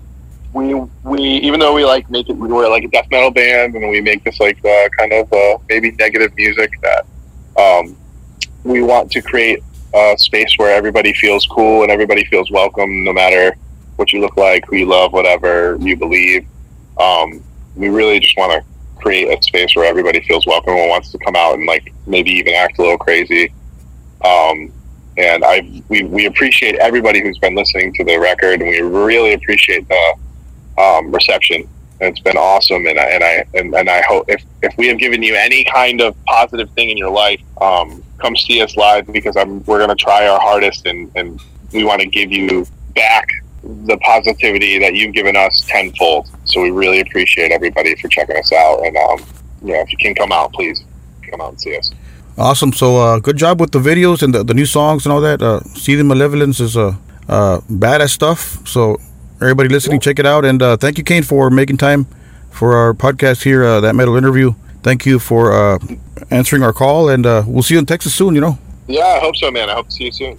we 0.54 0.74
we 1.04 1.22
even 1.22 1.60
though 1.60 1.74
we 1.74 1.86
like 1.86 2.10
make 2.10 2.30
it 2.30 2.34
we're 2.34 2.70
like 2.70 2.84
a 2.84 2.88
death 2.90 3.08
metal 3.12 3.32
band 3.32 3.76
and 3.76 3.90
we 3.90 4.02
make 4.02 4.24
this 4.24 4.40
like 4.40 4.64
uh, 4.66 4.90
kind 4.98 5.14
of 5.14 5.32
uh, 5.32 5.58
maybe 5.70 5.92
negative 5.92 6.36
music 6.36 6.72
that 6.82 7.06
um, 7.60 7.96
we 8.64 8.82
want 8.82 9.12
to 9.12 9.22
create 9.22 9.64
a 9.94 10.16
space 10.18 10.54
where 10.58 10.76
everybody 10.76 11.14
feels 11.14 11.46
cool 11.48 11.84
and 11.84 11.92
everybody 11.92 12.26
feels 12.26 12.52
welcome 12.52 13.04
no 13.04 13.14
matter 13.14 13.56
what 13.96 14.14
you 14.14 14.22
look 14.22 14.38
like, 14.38 14.66
who 14.68 14.78
you 14.78 14.86
love, 14.86 15.14
whatever 15.14 15.78
you 15.80 15.96
believe. 15.96 16.46
Um, 17.00 17.44
we 17.76 17.90
really 17.90 18.20
just 18.20 18.38
want 18.38 18.52
to 18.52 19.02
create 19.02 19.28
a 19.28 19.42
space 19.42 19.76
where 19.76 19.86
everybody 19.86 20.22
feels 20.22 20.46
welcome 20.46 20.74
and 20.74 20.90
wants 20.90 21.12
to 21.12 21.18
come 21.20 21.36
out 21.36 21.56
and 21.56 21.66
like 21.66 21.94
maybe 22.06 22.32
even 22.32 22.54
act 22.54 22.80
a 22.80 22.82
little 22.82 22.98
crazy. 22.98 23.52
Um, 24.24 24.72
and 25.18 25.44
I 25.44 25.82
we, 25.90 26.04
we 26.04 26.26
appreciate 26.26 26.76
everybody 26.76 27.22
who's 27.22 27.38
been 27.40 27.56
listening 27.56 27.94
to 27.96 28.04
the 28.04 28.20
record, 28.20 28.62
and 28.62 28.70
we 28.70 28.82
really 28.82 29.34
appreciate 29.34 29.88
the 29.88 30.14
um, 30.78 31.12
reception. 31.12 31.68
It's 32.00 32.20
been 32.20 32.38
awesome, 32.38 32.86
and 32.86 33.00
I 33.00 33.06
and 33.06 33.24
I 33.24 33.46
and, 33.56 33.74
and 33.74 33.90
I 33.90 34.02
hope 34.02 34.26
if, 34.30 34.44
if 34.62 34.78
we 34.78 34.88
have 34.88 35.00
given 35.00 35.24
you 35.24 35.36
any 35.36 35.64
kind 35.64 36.02
of 36.02 36.16
positive 36.26 36.70
thing 36.72 36.90
in 36.90 36.98
your 36.98 37.10
life, 37.10 37.42
um, 37.60 38.04
come 38.20 38.36
see 38.36 38.62
us 38.62 38.76
live 38.76 39.08
because 39.08 39.36
I'm 39.36 39.64
we're 39.66 39.80
gonna 39.80 39.96
try 39.96 40.28
our 40.28 40.40
hardest, 40.40 40.86
and 40.86 41.12
and 41.16 41.42
we 41.74 41.84
want 41.84 42.02
to 42.02 42.08
give 42.08 42.32
you 42.32 42.68
back 42.96 43.28
the 43.64 43.98
positivity 43.98 44.78
that 44.80 44.94
you've 44.94 45.14
given 45.14 45.36
us 45.36 45.66
tenfold. 45.68 46.30
So 46.46 46.62
we 46.62 46.72
really 46.72 47.00
appreciate 47.02 47.52
everybody 47.52 47.96
for 47.96 48.08
checking 48.10 48.38
us 48.38 48.52
out, 48.52 48.86
and 48.86 48.96
um, 48.96 49.26
you 49.64 49.74
know 49.74 49.82
if 49.82 49.92
you 49.92 49.98
can 49.98 50.14
come 50.14 50.32
out, 50.32 50.54
please 50.54 50.84
come 51.32 51.42
out 51.42 51.50
and 51.50 51.62
see 51.62 51.76
us. 51.78 51.92
Awesome. 52.38 52.72
So 52.72 52.98
uh, 52.98 53.20
good 53.20 53.38
job 53.38 53.60
with 53.60 53.72
the 53.72 53.80
videos 53.80 54.22
and 54.22 54.34
the, 54.34 54.44
the 54.44 54.54
new 54.54 54.68
songs 54.68 55.06
and 55.08 55.14
all 55.14 55.22
that. 55.22 55.42
Uh, 55.42 55.62
Seething 55.74 56.08
Malevolence 56.08 56.60
is 56.60 56.78
uh, 56.78 56.96
uh, 57.28 57.62
badass 57.62 58.12
stuff. 58.12 58.68
So 58.68 59.02
everybody 59.42 59.70
listening, 59.70 60.00
check 60.00 60.20
it 60.20 60.26
out. 60.26 60.46
And 60.46 60.62
uh, 60.62 60.78
thank 60.78 60.98
you, 60.98 61.04
Kane, 61.04 61.24
for 61.24 61.50
making 61.50 61.78
time 61.78 62.08
for 62.50 62.76
our 62.76 62.94
podcast 62.94 63.44
here, 63.44 63.64
uh, 63.64 63.80
that 63.82 63.96
metal 63.96 64.16
interview. 64.16 64.54
Thank 64.84 65.06
you 65.06 65.20
for 65.20 65.54
uh, 65.54 65.80
answering 66.32 66.64
our 66.64 66.74
call, 66.74 67.10
and 67.10 67.26
uh, 67.26 67.44
we'll 67.46 67.64
see 67.64 67.76
you 67.76 67.80
in 67.80 67.86
Texas 67.86 68.16
soon. 68.16 68.36
You 68.36 68.42
know. 68.42 68.60
Yeah, 68.88 69.04
I 69.04 69.20
hope 69.20 69.36
so, 69.36 69.52
man. 69.52 69.70
I 69.70 69.74
hope 69.74 69.88
to 69.88 69.92
see 69.92 70.06
you 70.06 70.12
soon. 70.12 70.36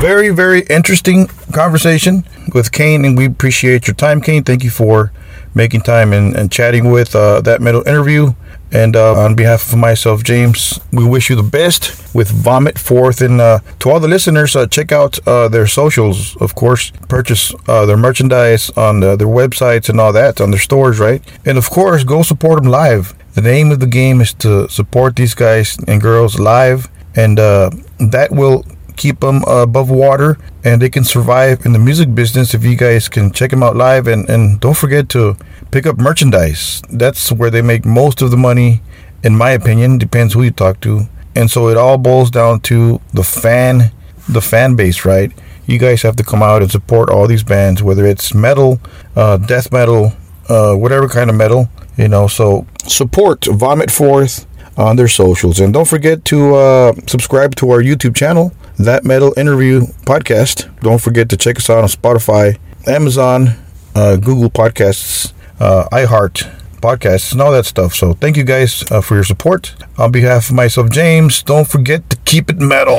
very 0.00 0.30
very 0.30 0.62
interesting 0.62 1.28
conversation 1.52 2.24
with 2.54 2.72
kane 2.72 3.04
and 3.04 3.16
we 3.16 3.24
appreciate 3.24 3.86
your 3.86 3.94
time 3.94 4.20
kane 4.20 4.42
thank 4.42 4.64
you 4.64 4.70
for 4.70 5.12
making 5.54 5.80
time 5.80 6.12
and, 6.12 6.34
and 6.34 6.50
chatting 6.50 6.90
with 6.90 7.14
uh, 7.14 7.40
that 7.40 7.60
metal 7.60 7.86
interview 7.86 8.32
and 8.72 8.96
uh, 8.96 9.14
on 9.14 9.34
behalf 9.34 9.72
of 9.72 9.78
myself 9.78 10.22
james 10.22 10.80
we 10.92 11.04
wish 11.04 11.30
you 11.30 11.36
the 11.36 11.42
best 11.42 12.02
with 12.14 12.30
vomit 12.30 12.78
forth. 12.78 13.20
And 13.20 13.40
uh, 13.40 13.60
to 13.80 13.90
all 13.90 14.00
the 14.00 14.08
listeners 14.08 14.54
uh, 14.56 14.66
check 14.66 14.92
out 14.92 15.18
uh, 15.26 15.48
their 15.48 15.66
socials 15.66 16.36
of 16.36 16.54
course. 16.54 16.92
Purchase 17.08 17.54
uh, 17.68 17.86
their 17.86 17.96
merchandise 17.96 18.70
on 18.70 19.00
their 19.00 19.16
websites 19.16 19.88
and 19.88 20.00
all 20.00 20.12
that 20.12 20.40
on 20.40 20.50
their 20.50 20.60
stores 20.60 20.98
right? 20.98 21.22
And 21.44 21.58
of 21.58 21.70
course 21.70 22.04
go 22.04 22.22
support 22.22 22.62
them 22.62 22.70
live. 22.70 23.14
The 23.34 23.42
name 23.42 23.70
of 23.70 23.80
the 23.80 23.86
game 23.86 24.20
is 24.20 24.34
to 24.34 24.68
support 24.68 25.16
these 25.16 25.34
guys 25.34 25.78
and 25.86 26.00
girls 26.00 26.38
live. 26.38 26.88
And 27.14 27.38
uh, 27.38 27.70
that 27.98 28.30
will 28.30 28.64
keep 28.96 29.20
them 29.20 29.42
above 29.46 29.90
water 29.90 30.38
and 30.64 30.80
they 30.80 30.90
can 30.90 31.04
survive 31.04 31.64
in 31.64 31.72
the 31.72 31.78
music 31.78 32.14
business 32.14 32.54
if 32.54 32.62
you 32.62 32.76
guys 32.76 33.08
can 33.08 33.32
check 33.32 33.50
them 33.50 33.62
out 33.62 33.76
live. 33.76 34.06
And, 34.06 34.28
and 34.28 34.60
don't 34.60 34.76
forget 34.76 35.08
to 35.10 35.36
pick 35.72 35.86
up 35.86 35.98
merchandise. 35.98 36.82
That's 36.90 37.32
where 37.32 37.50
they 37.50 37.62
make 37.62 37.84
most 37.84 38.22
of 38.22 38.30
the 38.30 38.36
money 38.36 38.82
in 39.24 39.36
my 39.36 39.50
opinion. 39.50 39.98
Depends 39.98 40.34
who 40.34 40.42
you 40.42 40.52
talk 40.52 40.80
to. 40.82 41.08
And 41.34 41.50
so 41.50 41.68
it 41.68 41.76
all 41.76 41.98
boils 41.98 42.30
down 42.30 42.60
to 42.60 43.00
the 43.12 43.24
fan 43.24 43.90
the 44.28 44.40
fan 44.40 44.76
base 44.76 45.04
right? 45.04 45.32
You 45.66 45.78
guys 45.78 46.02
have 46.02 46.14
to 46.16 46.22
come 46.24 46.42
out 46.42 46.62
and 46.62 46.70
support 46.70 47.10
all 47.10 47.26
these 47.26 47.42
bands 47.42 47.82
whether 47.82 48.06
it's 48.06 48.34
metal 48.34 48.80
uh, 49.16 49.38
death 49.38 49.72
metal 49.72 50.12
uh, 50.48 50.74
whatever 50.74 51.08
kind 51.08 51.30
of 51.30 51.36
metal 51.36 51.68
you 51.96 52.08
know 52.08 52.28
so 52.28 52.66
support 52.86 53.46
vomit 53.46 53.90
forth 53.90 54.46
on 54.76 54.96
their 54.96 55.08
socials. 55.08 55.58
And 55.58 55.72
don't 55.72 55.88
forget 55.88 56.24
to 56.26 56.54
uh, 56.54 56.92
subscribe 57.06 57.54
to 57.56 57.70
our 57.70 57.82
youtube 57.82 58.14
channel 58.14 58.52
that 58.78 59.04
metal 59.04 59.32
interview 59.36 59.82
podcast. 60.04 60.68
Don't 60.80 61.00
forget 61.00 61.28
to 61.30 61.36
check 61.36 61.56
us 61.56 61.70
out 61.70 61.78
on 61.78 61.88
spotify 61.88 62.58
amazon 62.86 63.56
uh, 63.94 64.16
google 64.16 64.50
podcasts 64.50 65.32
uh, 65.60 65.88
iheart 65.92 66.50
podcasts 66.80 67.32
and 67.32 67.40
all 67.40 67.52
that 67.52 67.64
stuff. 67.64 67.94
So 67.94 68.12
thank 68.12 68.36
you 68.36 68.44
guys 68.44 68.84
uh, 68.90 69.00
for 69.00 69.14
your 69.14 69.24
support. 69.24 69.74
On 69.98 70.10
behalf 70.10 70.50
of 70.50 70.56
myself, 70.56 70.90
James, 70.90 71.42
don't 71.42 71.68
forget 71.68 72.10
to 72.10 72.16
keep 72.24 72.50
it 72.50 72.58
metal. 72.58 72.98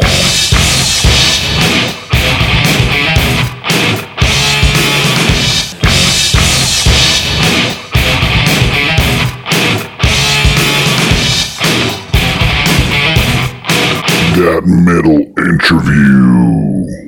That 14.36 14.64
metal 14.66 15.20
interview. 15.38 17.04